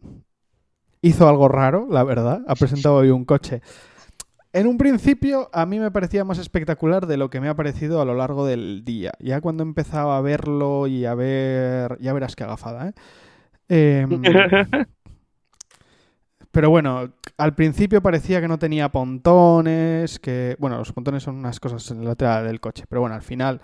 [1.01, 2.43] hizo algo raro, la verdad.
[2.47, 3.61] Ha presentado hoy un coche.
[4.53, 7.99] En un principio a mí me parecía más espectacular de lo que me ha parecido
[7.99, 9.11] a lo largo del día.
[9.19, 11.97] Ya cuando he empezado a verlo y a ver...
[11.99, 12.93] Ya verás qué agafada, ¿eh?
[13.69, 14.21] Em,
[16.51, 20.57] pero bueno, al principio parecía que no tenía pontones, que...
[20.59, 23.61] Bueno, los pontones son unas cosas en la lateral del coche, pero bueno, al final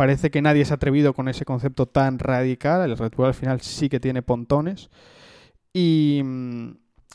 [0.00, 2.80] parece que nadie se ha atrevido con ese concepto tan radical.
[2.90, 4.88] El Red Bull al final sí que tiene pontones.
[5.74, 6.70] Y, mm,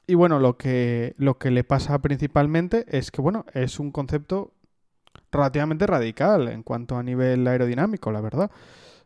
[0.05, 4.53] y bueno, lo que, lo que le pasa principalmente es que, bueno, es un concepto
[5.31, 8.51] relativamente radical en cuanto a nivel aerodinámico, la verdad.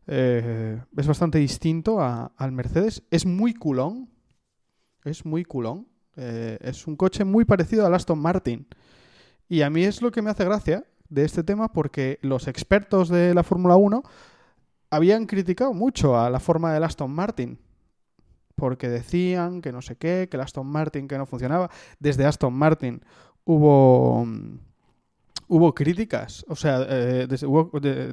[0.08, 3.04] Eh, es bastante distinto a- al Mercedes.
[3.12, 4.10] Es muy culón.
[5.06, 5.88] Es muy culón.
[6.18, 8.68] Eh, es un coche muy parecido al Aston Martin.
[9.48, 13.10] Y a mí es lo que me hace gracia de este tema porque los expertos
[13.10, 14.04] de la Fórmula 1
[14.90, 17.60] habían criticado mucho a la forma del Aston Martin.
[18.56, 21.70] Porque decían que no sé qué, que el Aston Martin que no funcionaba.
[22.00, 23.02] Desde Aston Martin
[23.46, 24.60] hubo, mm,
[25.48, 26.46] hubo críticas.
[26.50, 27.48] O sea, eh, desde,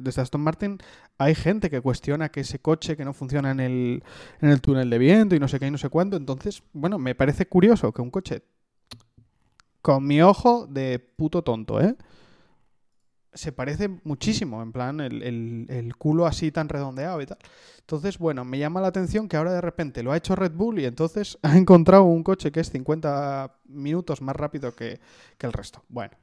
[0.01, 0.77] desde Aston Martin
[1.17, 4.03] hay gente que cuestiona que ese coche que no funciona en el,
[4.41, 6.15] en el túnel de viento y no sé qué y no sé cuánto.
[6.15, 8.43] Entonces, bueno, me parece curioso que un coche
[9.81, 11.95] con mi ojo de puto tonto, ¿eh?
[13.37, 17.37] Se parece muchísimo, en plan, el, el- el culo así tan redondeado y tal.
[17.79, 20.79] Entonces, bueno, me llama la atención que ahora de repente lo ha hecho Red Bull
[20.79, 24.99] y entonces ha encontrado un coche que es 50 minutos más rápido que,
[25.37, 25.83] que el resto.
[25.87, 26.13] Bueno,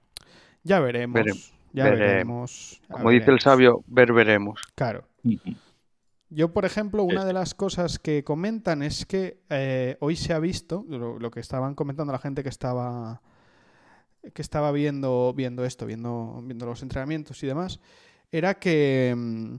[0.63, 1.53] ya veremos.
[1.73, 1.99] Ya veremos.
[1.99, 2.81] veremos.
[2.89, 4.61] ya Como dice el sabio, ver veremos.
[4.75, 5.09] Claro.
[6.31, 10.39] Yo, por ejemplo, una de las cosas que comentan es que eh, hoy se ha
[10.41, 13.23] visto, lo, lo que estaban comentando la gente que estaba
[14.33, 17.81] que estaba viendo, viendo esto, viendo, viendo los entrenamientos y demás,
[18.31, 19.57] era que, mm,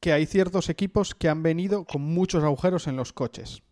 [0.00, 3.62] que hay ciertos equipos que han venido con muchos agujeros en los coches.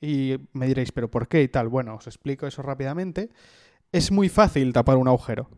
[0.00, 1.68] Y me diréis, ¿pero por qué y tal?
[1.68, 3.30] Bueno, os explico eso rápidamente.
[3.92, 5.50] Es muy fácil tapar un agujero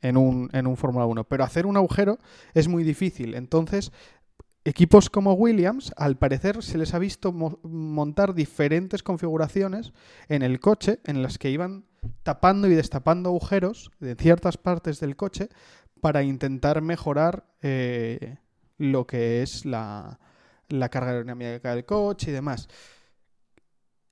[0.00, 2.18] en un, en un Fórmula 1, pero hacer un agujero
[2.54, 3.34] es muy difícil.
[3.34, 3.92] Entonces,
[4.64, 9.92] equipos como Williams, al parecer, se les ha visto mo- montar diferentes configuraciones
[10.28, 11.84] en el coche en las que iban
[12.22, 15.48] tapando y destapando agujeros de ciertas partes del coche
[16.00, 18.38] para intentar mejorar eh,
[18.78, 20.18] lo que es la,
[20.68, 22.68] la carga aerodinámica del coche y demás.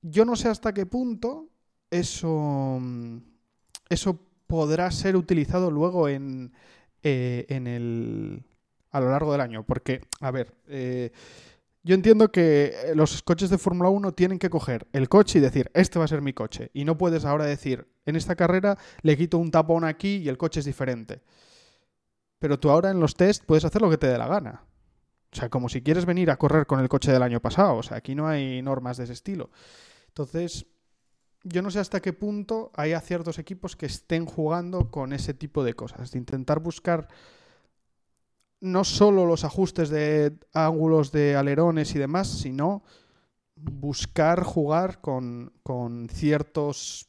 [0.02, 1.48] Yo no sé hasta qué punto
[1.90, 2.80] eso,
[3.88, 6.52] eso podrá ser utilizado luego en,
[7.02, 8.44] eh, en el,
[8.90, 9.64] a lo largo del año.
[9.64, 11.12] Porque, a ver, eh,
[11.82, 15.70] yo entiendo que los coches de Fórmula 1 tienen que coger el coche y decir,
[15.74, 16.70] este va a ser mi coche.
[16.74, 20.38] Y no puedes ahora decir, en esta carrera le quito un tapón aquí y el
[20.38, 21.22] coche es diferente.
[22.38, 24.64] Pero tú ahora en los test puedes hacer lo que te dé la gana.
[25.32, 27.76] O sea, como si quieres venir a correr con el coche del año pasado.
[27.76, 29.50] O sea, aquí no hay normas de ese estilo.
[30.08, 30.66] Entonces,
[31.44, 35.64] yo no sé hasta qué punto hay ciertos equipos que estén jugando con ese tipo
[35.64, 36.10] de cosas.
[36.10, 37.08] De intentar buscar
[38.60, 42.82] no solo los ajustes de ángulos de alerones y demás, sino
[43.54, 47.08] buscar jugar con, con ciertos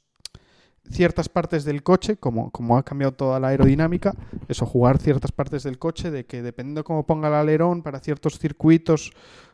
[0.91, 4.15] ciertas partes del coche, como, como ha cambiado toda la aerodinámica,
[4.47, 7.99] eso, jugar ciertas partes del coche, de que dependiendo de cómo ponga el alerón, para
[7.99, 9.11] ciertos circuitos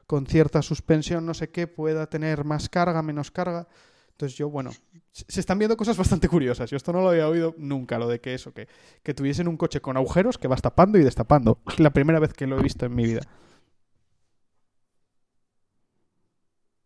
[0.08, 3.68] con cierta suspensión, no sé qué, pueda tener más carga, menos carga.
[4.12, 4.72] Entonces yo, bueno,
[5.16, 6.70] se están viendo cosas bastante curiosas.
[6.70, 8.68] Yo esto no lo había oído nunca, lo de que eso, que,
[9.02, 11.60] que tuviesen un coche con agujeros que vas tapando y destapando.
[11.68, 13.22] Es la primera vez que lo he visto en mi vida.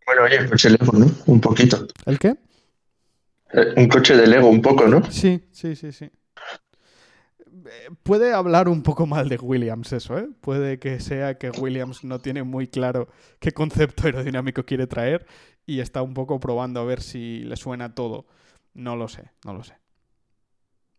[0.06, 1.08] Bueno, oye, pues el Lego, ¿no?
[1.26, 1.88] Un poquito.
[2.06, 2.36] ¿El qué?
[3.52, 5.04] Eh, un coche de Lego, un poco, ¿no?
[5.12, 6.12] Sí, sí, sí, sí.
[8.04, 10.30] Puede hablar un poco mal de Williams eso, ¿eh?
[10.42, 13.08] Puede que sea que Williams no tiene muy claro
[13.40, 15.26] qué concepto aerodinámico quiere traer
[15.66, 18.26] y está un poco probando a ver si le suena todo.
[18.74, 19.78] No lo sé, no lo sé.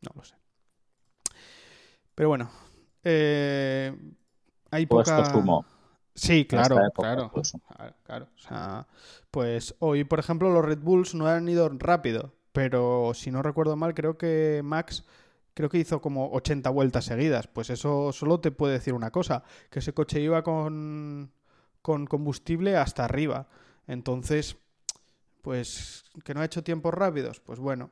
[0.02, 0.34] No lo sé.
[2.14, 2.50] Pero bueno,
[3.02, 3.96] eh,
[4.70, 5.22] hay Todo poca...
[5.22, 5.64] esto.
[6.14, 7.32] Sí, claro, claro,
[8.02, 8.28] claro.
[8.34, 8.86] O sea,
[9.30, 13.76] pues hoy, por ejemplo, los Red Bulls no han ido rápido, pero si no recuerdo
[13.76, 15.04] mal, creo que Max
[15.54, 17.46] creo que hizo como 80 vueltas seguidas.
[17.46, 21.32] Pues eso solo te puede decir una cosa, que ese coche iba con,
[21.82, 23.48] con combustible hasta arriba.
[23.86, 24.56] Entonces,
[25.42, 27.90] pues que no ha hecho tiempos rápidos, pues bueno.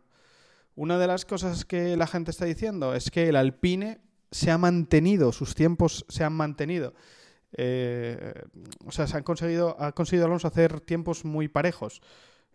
[0.75, 4.01] Una de las cosas que la gente está diciendo es que el Alpine
[4.31, 6.95] se ha mantenido, sus tiempos se han mantenido.
[7.53, 8.35] Eh,
[8.87, 12.01] o sea, se han conseguido, ha conseguido Alonso hacer tiempos muy parejos.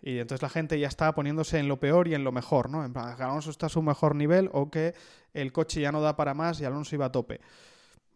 [0.05, 2.83] Y entonces la gente ya está poniéndose en lo peor y en lo mejor, ¿no?
[2.83, 4.93] En plan, que Alonso está a su mejor nivel o que
[5.33, 7.39] el coche ya no da para más y Alonso iba a tope.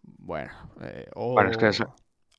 [0.03, 1.85] Bueno, eh, o, Bueno, es que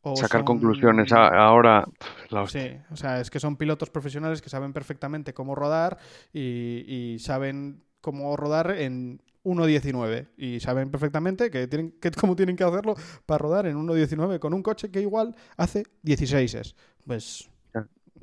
[0.03, 1.84] o Sacar son- conclusiones ahora,
[2.30, 2.46] la.
[2.46, 5.99] Sí, o sea, es que son pilotos profesionales que saben perfectamente cómo rodar
[6.32, 12.55] y, y saben cómo rodar en 1.19 y saben perfectamente que tienen que, cómo tienen
[12.57, 12.94] que hacerlo
[13.26, 16.74] para rodar en 1.19 con un coche que igual hace 16
[17.07, 17.51] Pues.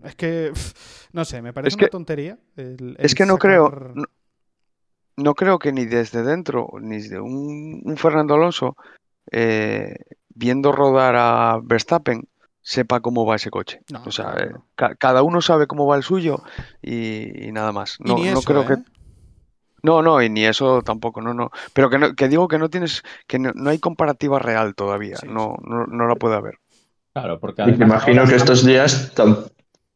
[0.04, 0.52] Es que,
[1.14, 2.38] no sé, me parece Es una que- tontería.
[2.58, 4.04] el- Es que no creo, no,
[5.18, 8.76] no creo que ni desde dentro, ni de un, un Fernando Alonso,
[9.32, 9.96] eh,
[10.30, 12.28] viendo rodar a Verstappen,
[12.62, 13.82] sepa cómo va ese coche.
[13.92, 14.66] No, O sea, claro, eh, no.
[14.76, 16.44] ca- cada uno sabe cómo va el suyo
[16.82, 17.98] y, y nada más.
[18.00, 18.84] Y No, ni no eso, creo que ¿eh?
[19.84, 21.52] No, no, y ni eso tampoco, no, no.
[21.74, 25.18] Pero que, no- que digo que no tienes, que no, no hay comparativa real todavía,
[25.18, 26.58] Sí, no, no, no la puede haber.
[27.14, 29.14] Claro, porque Y me imagino que estos días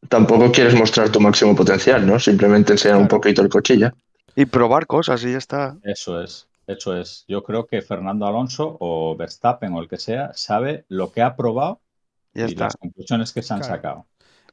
[0.08, 2.20] tampoco quieres mostrar tu máximo potencial, ¿no?
[2.20, 3.94] Simplemente enseñar un poquito el cochilla.
[4.36, 5.78] Y probar cosas y ya está.
[5.84, 7.26] Eso es, eso es.
[7.28, 11.36] Yo creo que Fernando Alonso o Verstappen o el que sea sabe lo que ha
[11.36, 11.82] probado
[12.34, 12.66] Ya y está.
[12.66, 13.76] las conclusiones que se han Claro.
[13.76, 14.06] sacado.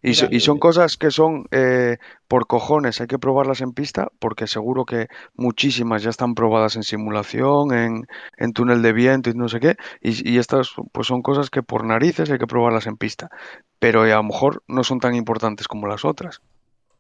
[0.02, 1.96] Y, so- Mira, y son cosas que son eh,
[2.28, 6.82] por cojones, hay que probarlas en pista, porque seguro que muchísimas ya están probadas en
[6.82, 11.22] simulación, en, en túnel de viento y no sé qué, y, y estas pues son
[11.22, 13.30] cosas que por narices hay que probarlas en pista,
[13.78, 16.40] pero eh, a lo mejor no son tan importantes como las otras.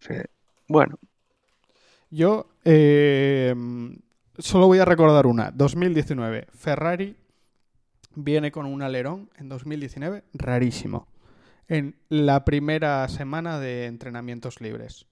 [0.00, 0.14] Sí.
[0.68, 0.96] Bueno,
[2.10, 3.54] Yo eh,
[4.38, 5.50] solo voy a recordar una.
[5.50, 6.46] 2019.
[6.54, 7.16] Ferrari
[8.14, 11.06] viene con un alerón en 2019 rarísimo.
[11.68, 15.06] En la primera semana de entrenamientos libres.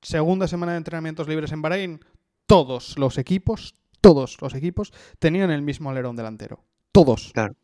[0.00, 2.00] Segunda semana de entrenamientos libres en Bahrein.
[2.46, 6.64] Todos los equipos, todos los equipos tenían el mismo alerón delantero.
[6.92, 7.32] Todos.
[7.32, 7.54] claro.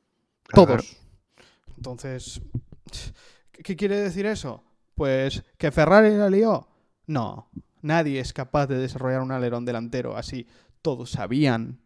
[0.53, 0.99] Todos.
[1.76, 2.43] Entonces,
[3.51, 4.62] ¿qué qué quiere decir eso?
[4.95, 6.68] Pues que Ferrari la lió.
[7.07, 7.51] No,
[7.82, 10.47] nadie es capaz de desarrollar un alerón delantero así.
[10.82, 11.80] Todos sabían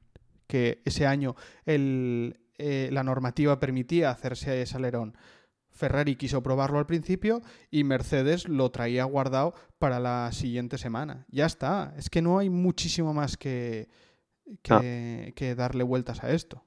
[0.46, 1.36] que ese año
[1.66, 5.16] el, eh, la normativa permitía hacerse ese alerón.
[5.70, 7.40] Ferrari quiso probarlo al principio
[7.70, 11.24] y Mercedes lo traía guardado para la siguiente semana.
[11.30, 11.94] Ya está.
[11.96, 13.88] Es que no hay muchísimo más que,
[14.62, 16.64] que, que darle vueltas a esto.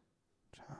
[0.53, 0.79] O sea,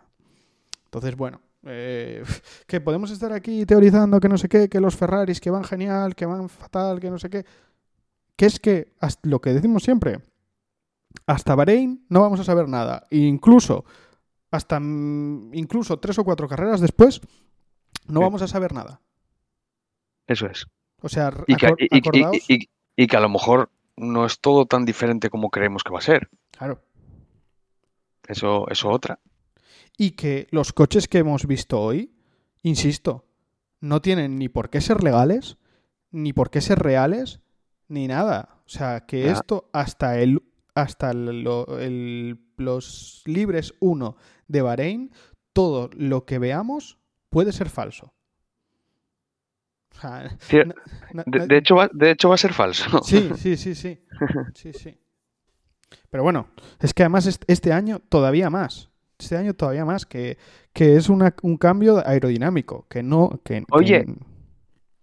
[0.86, 2.24] entonces, bueno, eh,
[2.68, 6.16] que podemos estar aquí teorizando que no sé qué, que los Ferraris que van genial,
[6.16, 7.46] que van fatal, que no sé qué.
[8.36, 10.20] Que es que, hasta lo que decimos siempre,
[11.28, 13.08] hasta Bahrein no vamos a saber nada.
[13.12, 13.86] E incluso
[14.52, 17.22] hasta mm, incluso tres o cuatro carreras después,
[18.08, 18.24] no Sí.
[18.24, 19.02] vamos a saber nada.
[20.28, 20.68] Eso es.
[21.02, 25.30] O sea, Y que, y- y- que a lo mejor no es todo tan diferente
[25.30, 26.30] como creemos que va a ser.
[26.52, 26.82] claro.
[28.28, 29.20] Eso, eso otra.
[29.98, 32.14] Y que los coches que hemos visto hoy,
[32.62, 33.26] insisto,
[33.80, 35.58] no tienen ni por qué ser legales,
[36.12, 37.42] ni por qué ser reales,
[37.88, 38.62] ni nada.
[38.66, 40.44] O sea, que esto hasta el
[40.74, 44.16] hasta el- lo- el- los libres 1
[44.52, 45.12] de Bahrein,
[45.54, 46.98] todo lo que veamos
[47.30, 48.14] puede ser falso.
[50.40, 50.58] Sí,
[51.26, 53.02] De, hecho, va, de hecho va a ser falso.
[53.04, 54.00] Sí, sí, sí, sí.
[54.56, 54.98] Sí, sí.
[56.10, 56.48] Pero bueno,
[56.80, 58.90] es que además est- este año todavía más.
[59.20, 60.38] Este año todavía más, que,
[60.74, 63.40] que es una- un cambio aerodinámico, que no...
[63.44, 64.06] Que, que- Oye.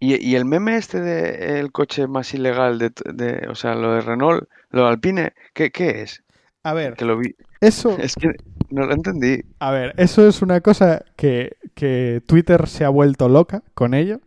[0.01, 3.93] Y, y el meme este de el coche más ilegal de, de- o sea, lo
[3.93, 6.23] de Renault, lo de Alpine, ¿qué, qué es?
[6.63, 7.35] a ver, Que lo vi.
[7.61, 8.31] eso, Es que
[8.69, 9.43] no lo entendí.
[9.59, 14.21] a ver, eso es una cosa que, que Twitter se ha vuelto loca con ello,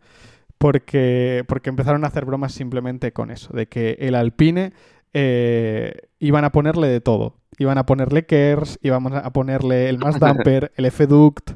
[0.59, 4.73] porque, porque empezaron a hacer bromas simplemente con eso, de que el Alpine
[5.13, 7.37] eh, iban a ponerle de todo.
[7.59, 11.51] Iban a ponerle KERS, iban a ponerle el mass damper, el F-duct,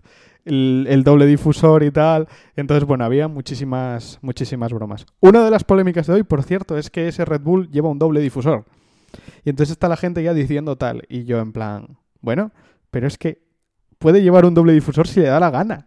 [0.45, 2.29] el, el doble difusor y tal.
[2.55, 5.07] Entonces, bueno, había muchísimas, muchísimas bromas.
[5.21, 7.99] Una de las polémicas de hoy, por cierto, es que ese Red Bull lleva un
[7.99, 8.65] doble difusor.
[9.45, 11.05] Y entonces está la gente ya diciendo tal.
[11.09, 12.53] Y yo en plan, bueno,
[12.97, 13.43] pero es que
[13.99, 15.87] puede llevar un doble difusor si le da la gana.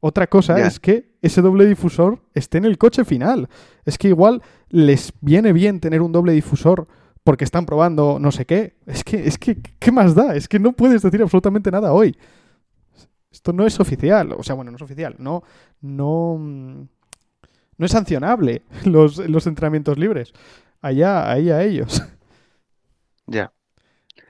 [0.00, 3.50] Otra cosa es que ese doble difusor esté en el coche final.
[3.84, 4.40] Es que igual
[4.70, 6.88] les viene bien tener un doble difusor
[7.22, 8.78] porque están probando no sé qué.
[8.86, 10.34] Es que, es que, ¿qué más da?
[10.34, 12.16] Es que no puedes decir absolutamente nada hoy.
[13.30, 14.32] Esto no es oficial.
[14.38, 15.16] O sea, bueno, no es oficial.
[15.18, 15.42] No,
[15.82, 20.32] no, no es sancionable los, los entrenamientos libres.
[20.80, 22.02] Allá, ahí a ellos.
[23.26, 23.52] Ya.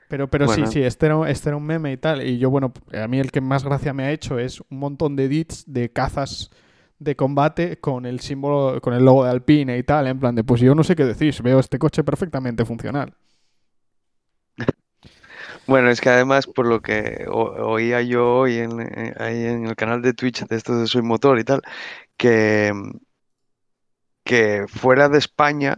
[0.09, 0.65] Pero, pero Bueno.
[0.65, 2.27] sí, sí, este era, este era un meme y tal.
[2.27, 5.15] Y yo, bueno, a mí el que más gracia me ha hecho es un montón
[5.17, 6.51] de edits de cazas
[6.99, 10.07] de combate con el símbolo, con el logo de Alpine y tal.
[10.07, 13.15] En plan de, pues yo no sé qué decís, veo este coche perfectamente funcional.
[15.67, 19.67] Bueno, es que además, por lo que o- oía yo hoy en, eh, ahí en
[19.67, 21.61] el canal de Twitch de esto de Soy Motor y tal,
[22.17, 22.73] que,
[24.23, 25.77] que fuera de España,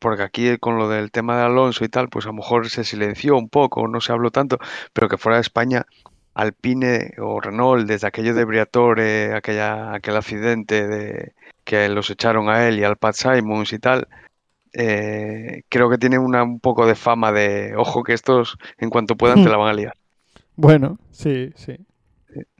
[0.00, 2.82] porque aquí con lo del tema de Alonso y tal, pues a lo mejor se
[2.82, 4.58] silenció un poco, no se habló tanto,
[4.92, 5.86] pero que fuera de España,
[6.34, 11.32] Alpine o Renault, desde aquello de Briatore, aquella, aquel accidente de
[11.64, 14.08] que los echaron a él y al Pat Simons y tal,
[14.72, 19.16] eh, creo que tiene una, un poco de fama de, ojo que estos en cuanto
[19.16, 19.94] puedan te la van a liar.
[20.56, 21.76] Bueno, sí, sí.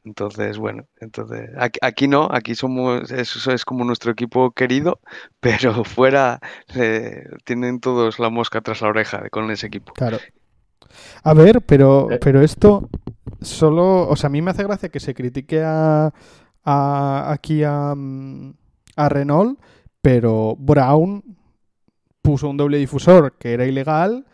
[0.05, 5.01] Entonces, bueno, entonces aquí, aquí no, aquí somos, eso es como nuestro equipo querido,
[5.41, 6.41] pero fuera
[6.75, 9.93] eh, tienen todos la mosca tras la oreja con ese equipo.
[9.93, 10.19] Claro.
[11.23, 12.19] A ver, pero, Eh.
[12.21, 12.89] pero esto
[13.41, 16.13] solo, o sea, a mí me hace gracia que se critique a,
[16.65, 18.53] a- aquí a, mm,
[18.97, 19.61] a Renault,
[20.03, 21.23] pero Brown
[22.23, 24.27] puso un doble difusor que era ilegal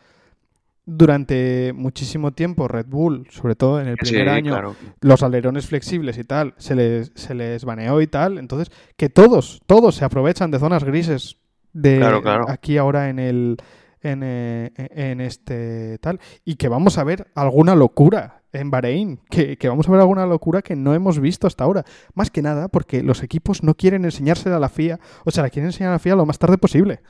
[0.87, 2.68] durante muchísimo tiempo.
[2.68, 4.76] Red Bull, sobre todo en el Sí, primer año, claro.
[5.01, 8.39] los alerones flexibles y tal, se les, se les baneó y tal.
[8.39, 11.37] Entonces, que todos, todos se aprovechan de zonas grises
[11.72, 12.47] de Claro, claro.
[12.49, 13.57] aquí ahora en el
[14.01, 16.20] en, eh, en este tal.
[16.45, 19.18] Y que vamos a ver alguna locura en Bahrein.
[19.28, 21.84] Que, que vamos a ver alguna locura que no hemos visto hasta ahora.
[22.14, 25.01] Más que nada porque los equipos no quieren enseñársela a la FIA.
[25.24, 27.01] O sea, la quieren enseñar a la FIA lo más tarde posible.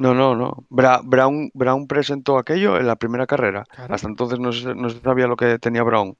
[0.00, 0.64] No, no, no.
[0.70, 3.64] Bra- Brown, Brown presentó aquello en la primera carrera.
[3.68, 3.94] Claro.
[3.94, 6.16] Hasta entonces no se, no se sabía lo que tenía Brown.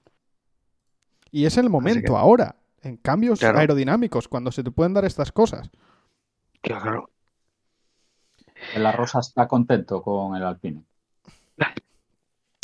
[1.31, 2.57] Y es el momento ahora.
[2.83, 3.59] En cambios Claro.
[3.59, 5.71] aerodinámicos, cuando se te pueden dar estas cosas.
[6.63, 7.11] Claro.
[8.77, 10.83] La Rosa está contento con el Alpine.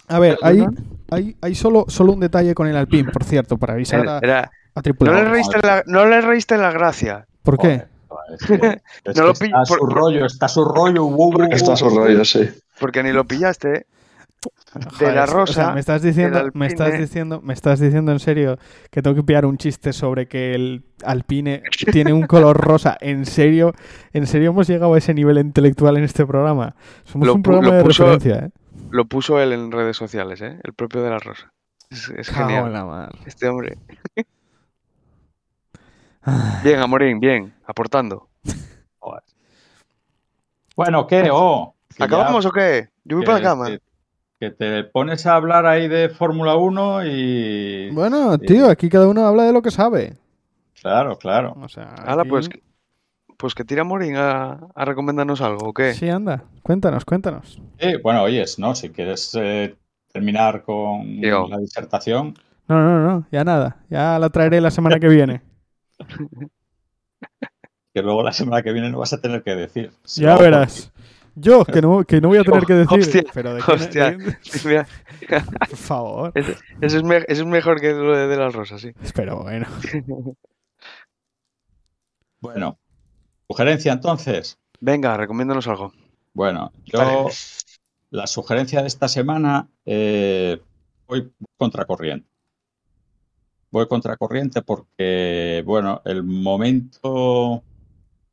[0.09, 0.65] A ver, hay,
[1.11, 4.51] hay, hay solo, solo un detalle con el Alpine, por cierto, para avisar a, Era-
[4.75, 7.27] a no, le reíste la, no le reíste la gracia.
[7.43, 7.85] ¿Por qué?
[8.17, 11.45] Joder, es que- es No lo está por- su por- rollo, está su rollo.
[11.51, 12.49] Está su rollo, sí.
[12.81, 13.87] Porque ni lo pillaste.
[14.99, 18.21] Joder, la o sea, Rosa, me estás diciendo, me estás diciendo, me estás diciendo en
[18.21, 18.59] serio
[18.91, 22.97] que tengo que pillar un chiste sobre que el Alpine tiene un color rosa.
[23.01, 23.73] ¿En serio?
[24.13, 26.77] ¿En serio hemos llegado a ese nivel intelectual en este programa?
[27.05, 28.51] Somos Lo un programa de puso- referencia, ¿eh?
[28.91, 30.59] Lo puso él en redes sociales, ¿eh?
[30.63, 31.53] El propio de la Rosa.
[31.91, 32.73] Es, genial.
[32.73, 33.15] la mar.
[33.27, 33.79] Este hombre.
[36.63, 37.53] Bien, Amorín, bien.
[37.67, 38.29] Aportando.
[40.77, 41.29] Bueno, ¿qué?
[41.33, 42.91] Oh, que ya- ¿Acabamos o qué?
[43.05, 43.67] Yo voy que- para la cama.
[43.69, 43.81] Que,
[44.41, 47.91] que te pones a hablar ahí de Fórmula 1 y...
[47.93, 50.17] Bueno, tío, aquí cada uno habla de lo que sabe.
[50.83, 51.57] Claro, claro.
[51.63, 52.63] O sea, Hala, aquí- pues, que-
[53.39, 55.95] pues que tira Morín a, a recomendarnos algo, ¿o qué?
[55.95, 56.45] Sí, anda.
[56.63, 57.59] Cuéntanos, cuéntanos.
[58.03, 58.75] Bueno, oyes, ¿no?
[58.75, 59.75] Si quieres eh,
[60.13, 61.49] terminar con Tío.
[61.49, 62.35] la disertación.
[62.69, 63.79] No, no, no, ya nada.
[63.89, 65.41] Ya la traeré la semana que viene.
[67.95, 69.93] que luego la semana que viene no vas a tener que decir.
[70.05, 70.93] Si ya no, verás.
[71.35, 72.99] Yo, que no, que no voy a tener que decir.
[72.99, 74.17] Hostia, pero de hostia.
[75.69, 76.33] por favor.
[76.35, 78.93] ese es me- ese es mejor que lo de, de las rosas, sí.
[79.15, 79.67] Pero bueno.
[82.39, 82.79] Bueno,
[83.49, 84.59] sugerencia entonces.
[84.79, 85.93] Venga, recomiéndanos algo.
[86.35, 87.31] Bueno, yo Vale.
[88.11, 90.61] la sugerencia de esta semana eh,
[91.09, 92.29] voy contracorriente.
[93.77, 97.63] Voy contracorriente porque, bueno, el momento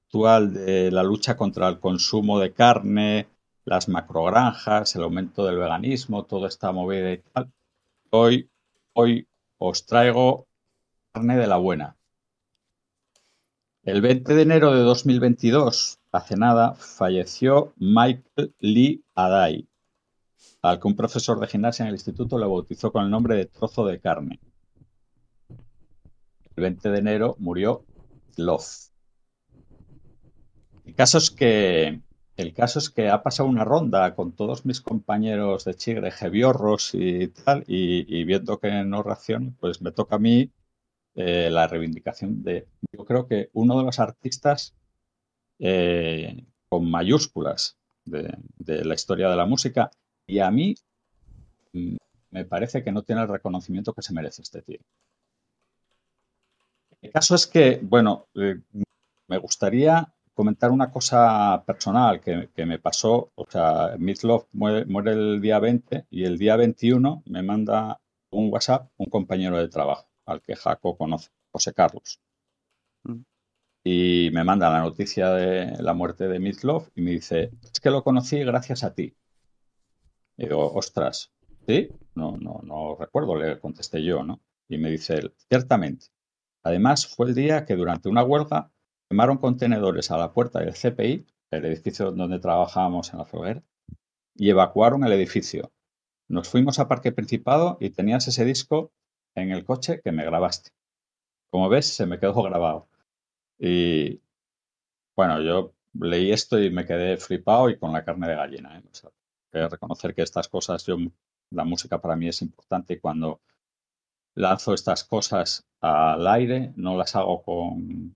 [0.06, 3.28] actual de la lucha contra el consumo de carne,
[3.66, 7.52] las macrogranjas, el aumento del veganismo, toda esta movida y tal,
[8.12, 8.50] hoy,
[8.94, 9.28] hoy
[9.58, 10.48] os traigo
[11.12, 11.98] carne de la buena.
[13.84, 19.68] El 20 de enero de 2022, hace nada, falleció Michael Lee Adai,
[20.62, 23.48] al que un profesor de gimnasia en el instituto le bautizó con el nombre de
[23.48, 24.40] trozo de carne.
[26.56, 27.84] El 20 de enero murió
[28.38, 28.92] Love.
[30.86, 36.92] El caso es que ha pasado una ronda con todos mis compañeros de Chigre, Gebiorros
[36.94, 40.52] y tal, y, y viendo que no reaccionan, pues me toca a mí
[41.16, 44.74] eh, la reivindicación de, yo creo que uno de los artistas
[45.60, 49.92] eh, con mayúsculas de, de la historia de la música,
[50.26, 50.76] y a mí
[51.74, 51.96] mm,
[52.32, 54.80] me parece que no tiene el reconocimiento que se merece este tío.
[57.04, 58.56] El caso es que, bueno, eh,
[59.28, 63.32] me gustaría comentar una cosa personal que, que me pasó.
[63.36, 68.00] O sea, Mitzlov muere, muere el día 20 y el día 21 me manda
[68.32, 72.22] un WhatsApp un compañero de trabajo al que Jaco conoce, José Carlos.
[73.04, 73.22] Mm.
[73.84, 77.90] Y me manda la noticia de la muerte de Mitzlov y me dice, es que
[77.90, 79.14] lo conocí gracias a ti.
[80.38, 81.34] Y digo, ostras,
[81.68, 81.90] ¿sí?
[82.16, 84.42] No, no, no recuerdo, le contesté yo, ¿no?
[84.70, 86.13] Y me dice él, ciertamente.
[86.64, 88.72] Además, fue el día que durante una huelga
[89.10, 93.64] quemaron contenedores a la puerta del CPI, el edificio donde trabajábamos en la Folguera,
[94.36, 95.72] y evacuaron el edificio.
[96.30, 98.92] Nos fuimos a Parque Principado y tenías ese disco
[99.36, 100.72] en el coche que me grabaste.
[101.52, 102.88] Como ves, se me quedó grabado.
[103.60, 104.22] Y
[105.16, 108.80] bueno, yo leí esto y me quedé flipado y con la carne de gallina.
[108.80, 108.84] ¿eh?
[109.52, 110.98] Que reconocer que estas cosas, yo,
[111.52, 113.42] la música para mí es importante y cuando
[114.36, 118.16] lanzo estas cosas al aire, no las hago con,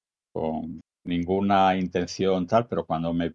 [1.06, 3.34] ninguna intención tal, pero cuando me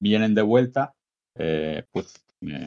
[0.00, 0.92] vienen de vuelta,
[1.36, 2.66] eh, pues me,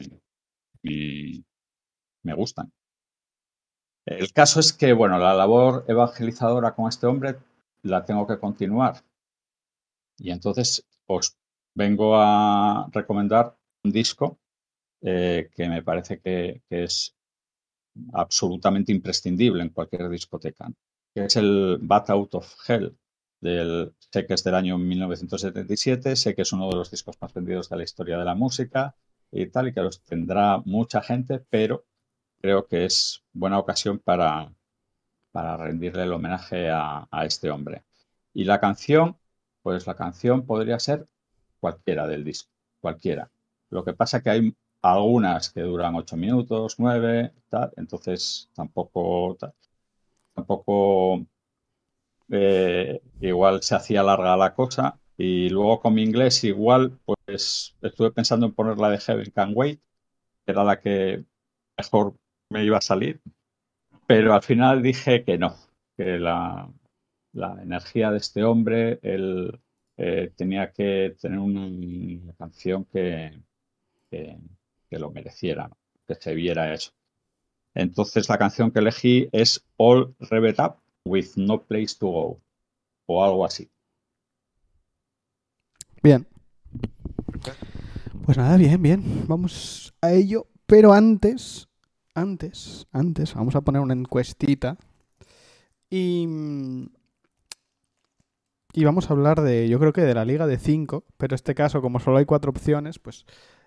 [0.82, 2.72] me, gustan.
[4.06, 7.36] El caso es que, bueno, la labor evangelizadora con este hombre
[7.82, 9.02] la tengo que continuar.
[10.18, 11.36] Y entonces os
[11.74, 14.38] vengo a recomendar un disco
[15.02, 17.15] eh, que me parece que, es
[18.12, 20.70] absolutamente imprescindible en cualquier discoteca,
[21.14, 22.96] que es el Bat Out of Hell.
[23.40, 27.34] Del, sé que es del año 1977, sé que es uno de los discos más
[27.34, 28.96] vendidos de la historia de la música
[29.30, 31.84] y tal, y que los tendrá mucha gente, pero
[32.40, 34.52] creo que es buena ocasión para,
[35.32, 37.84] para rendirle el homenaje a, a, este hombre.
[38.32, 39.18] Y la canción,
[39.62, 41.06] pues la canción podría ser
[41.60, 43.30] cualquiera del disco, cualquiera.
[43.70, 44.56] Lo que pasa que hay
[44.92, 49.36] algunas que duran ocho minutos, nueve, tal, entonces tampoco,
[50.34, 51.26] tampoco
[52.30, 55.00] eh, igual se hacía larga la cosa.
[55.18, 59.52] Y luego con mi inglés igual, pues estuve pensando en poner la de Heaven Can
[59.54, 59.80] Wait,
[60.44, 61.24] que era la que
[61.78, 62.16] mejor
[62.50, 63.20] me iba a salir,
[64.06, 65.56] pero al final dije que no,
[65.96, 66.70] que la,
[67.32, 69.60] la energía de este hombre, él
[69.96, 73.40] eh, tenía que tener una, canción que,
[74.88, 75.76] que, lo mereciera, ¿no?
[76.06, 76.92] que se viera eso.
[77.74, 82.40] Entonces la canción que elegí es All Revved Up with No Place to Go,
[83.06, 83.70] o algo así.
[86.02, 86.26] Bien.
[88.24, 89.24] Pues nada, bien, bien.
[89.26, 90.46] Vamos a ello.
[90.66, 91.68] Pero antes,
[92.14, 94.78] antes, antes, vamos a poner una encuestita.
[95.90, 96.26] Y,
[98.72, 101.36] y vamos a hablar de, yo creo que de la liga de 5, pero en
[101.36, 103.26] este caso, como solo hay cuatro opciones, pues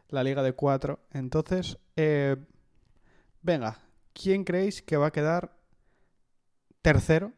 [0.10, 1.00] la liga de 4.
[1.12, 2.36] Entonces, eh,
[3.42, 3.80] venga,
[4.14, 5.56] ¿quién creéis que va a quedar
[6.82, 7.34] tercero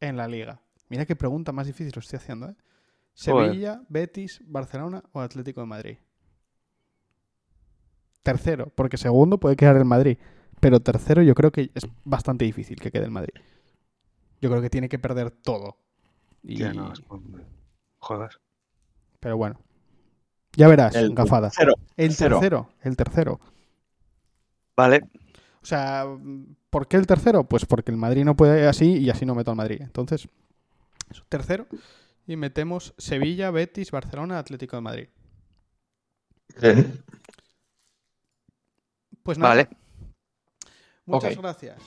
[0.00, 0.60] en la liga?
[0.88, 2.56] Mira qué pregunta más difícil lo estoy haciendo, ¿eh?
[3.14, 3.86] Sevilla, Joder.
[3.88, 5.98] Betis, Barcelona o Atlético de Madrid.
[8.22, 10.18] Tercero, porque segundo puede quedar el Madrid.
[10.60, 13.34] Pero tercero yo creo que es bastante difícil que quede el Madrid.
[14.40, 15.78] Yo creo que tiene que perder todo.
[16.42, 16.58] Y...
[16.58, 16.92] Ya no,
[17.98, 18.30] Joder.
[19.18, 19.58] Pero bueno.
[20.58, 21.50] Ya verás, el gafada.
[21.50, 22.68] Tercero, el tercero.
[22.82, 23.40] El tercero.
[24.76, 25.08] Vale.
[25.62, 26.04] O sea,
[26.68, 27.44] ¿por qué el tercero?
[27.44, 29.80] Pues porque el Madrid no puede así y así no meto al Madrid.
[29.80, 30.26] Entonces,
[31.08, 31.68] eso, tercero.
[32.26, 35.08] Y metemos Sevilla, Betis, Barcelona, Atlético de Madrid.
[39.22, 39.54] Pues nada.
[39.54, 39.68] Vale.
[41.06, 41.78] Muchas gracias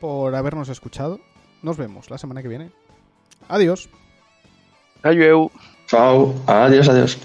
[0.00, 1.20] por habernos escuchado.
[1.62, 2.72] Nos vemos la semana que viene.
[3.46, 3.88] Adiós.
[5.04, 5.52] Adiós.
[5.86, 6.34] Chao.
[6.48, 7.16] Adiós, adiós.